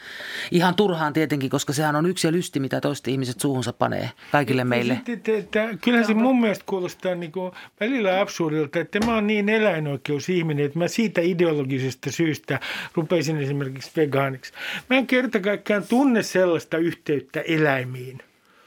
ihan 0.51 0.75
turhaan 0.75 1.13
tietenkin, 1.13 1.49
koska 1.49 1.73
sehän 1.73 1.95
on 1.95 2.05
yksi 2.05 2.27
ja 2.27 2.31
lysti, 2.31 2.59
mitä 2.59 2.81
toiset 2.81 3.07
ihmiset 3.07 3.39
suuhunsa 3.39 3.73
panee 3.73 4.11
kaikille 4.31 4.63
meille. 4.63 5.01
Sitten, 5.05 5.47
kyllähän 5.81 6.07
se 6.07 6.13
mun 6.13 6.41
mielestä 6.41 6.63
kuulostaa 6.67 7.15
niin 7.15 7.31
kuin 7.31 7.51
välillä 7.79 8.19
absurdilta, 8.31 8.79
että 8.79 8.99
mä 9.05 9.15
oon 9.15 9.27
niin 9.27 9.49
eläinoikeusihminen, 9.49 10.65
että 10.65 10.79
mä 10.79 10.87
siitä 10.87 11.21
ideologisesta 11.21 12.11
syystä 12.11 12.59
rupeisin 12.95 13.37
esimerkiksi 13.37 13.91
vegaaniksi. 13.95 14.53
Mä 14.89 14.97
en 14.97 15.07
kerta 15.07 15.39
kaikkiaan 15.39 15.83
tunne 15.89 16.23
sellaista 16.23 16.77
yhteyttä 16.77 17.41
eläimiin. 17.41 18.19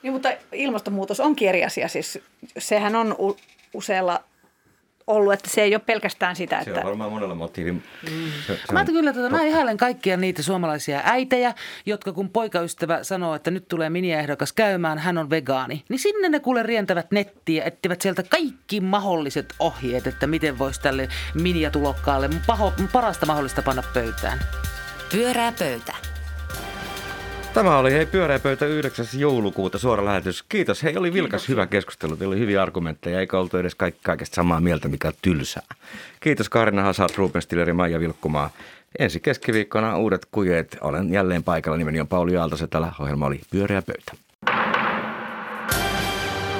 Niin, 0.03 0.13
mutta 0.13 0.33
ilmastonmuutos 0.53 1.21
on 1.21 1.37
eri 1.41 1.65
asia. 1.65 1.89
Siis 1.89 2.19
sehän 2.59 2.97
on 2.97 3.17
usealla 3.75 4.25
ollut, 5.07 5.33
että 5.33 5.51
se 5.51 5.63
ei 5.63 5.75
ole 5.75 5.83
pelkästään 5.87 6.37
sitä, 6.37 6.59
että... 6.59 6.75
Se 6.75 6.79
on 6.79 6.85
varmaan 6.85 7.13
monella 7.13 7.35
motiivi. 7.35 7.73
Mm. 7.73 7.81
Se, 8.47 8.59
se 8.67 8.73
mä 8.73 8.85
kyllä, 8.85 9.11
että 9.11 9.31
mä 9.31 9.43
ihailen 9.43 9.77
kaikkia 9.77 10.17
niitä 10.17 10.43
suomalaisia 10.43 11.01
äitejä, 11.05 11.55
jotka 11.87 12.13
kun 12.13 12.31
poikaystävä 12.31 13.03
sanoo, 13.03 13.35
että 13.35 13.51
nyt 13.51 13.69
tulee 13.69 13.91
miniehdokas 13.91 14.53
käymään, 14.53 14.99
hän 14.99 15.19
on 15.19 15.31
vegaani, 15.31 15.85
niin 15.89 15.99
sinne 15.99 16.29
ne 16.29 16.41
kuule 16.41 16.63
rientävät 16.63 17.11
nettiä, 17.11 17.65
ettivät 17.65 18.01
sieltä 18.01 18.23
kaikki 18.23 18.81
mahdolliset 18.81 19.55
ohjeet, 19.59 20.07
että 20.07 20.27
miten 20.27 20.59
voisi 20.59 20.81
tälle 20.81 21.09
miniatulokkaalle 21.35 22.31
paho, 22.47 22.73
parasta 22.93 23.27
mahdollista 23.27 23.63
panna 23.63 23.83
pöytään. 23.95 24.39
Pyörää 25.13 25.53
pöytä. 25.59 26.14
Tämä 27.55 27.79
oli 27.79 27.93
hei 27.93 28.07
pyöreä 28.07 28.39
pöytä 28.39 28.67
9. 28.67 29.07
joulukuuta 29.19 29.79
suora 29.79 30.05
lähetys. 30.05 30.43
Kiitos. 30.43 30.83
Hei, 30.83 30.97
oli 30.97 31.13
vilkas 31.13 31.31
Kiitos. 31.41 31.49
hyvä 31.49 31.67
keskustelu. 31.67 32.17
Teillä 32.17 32.33
oli 32.33 32.41
hyviä 32.41 32.63
argumentteja, 32.63 33.21
eikä 33.21 33.39
oltu 33.39 33.57
edes 33.57 33.75
kaik- 33.75 33.95
kaikesta 34.03 34.35
samaa 34.35 34.61
mieltä, 34.61 34.89
mikä 34.89 35.09
on 35.09 35.15
tylsää. 35.23 35.63
Kiitos 36.21 36.49
Karina 36.49 36.83
Hazard, 36.83 37.11
Ruben 37.17 37.43
Stiller 37.43 37.69
ja 37.69 37.75
Maija 37.75 38.01
Vilkkumaa. 38.01 38.51
Ensi 38.99 39.21
keskiviikkona 39.21 39.99
uudet 39.99 40.27
kujeet. 40.31 40.77
Olen 40.81 41.13
jälleen 41.13 41.43
paikalla. 41.43 41.79
Nimeni 41.79 42.01
on 42.01 42.09
Pauli 42.09 42.37
Aaltosetälä. 42.37 42.93
Ohjelma 43.01 43.27
oli 43.27 43.41
Pyöreä 43.51 43.83
pöytä. 43.83 44.13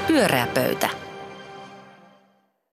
Pyöreä 0.07 0.47
pöytä. 0.55 1.04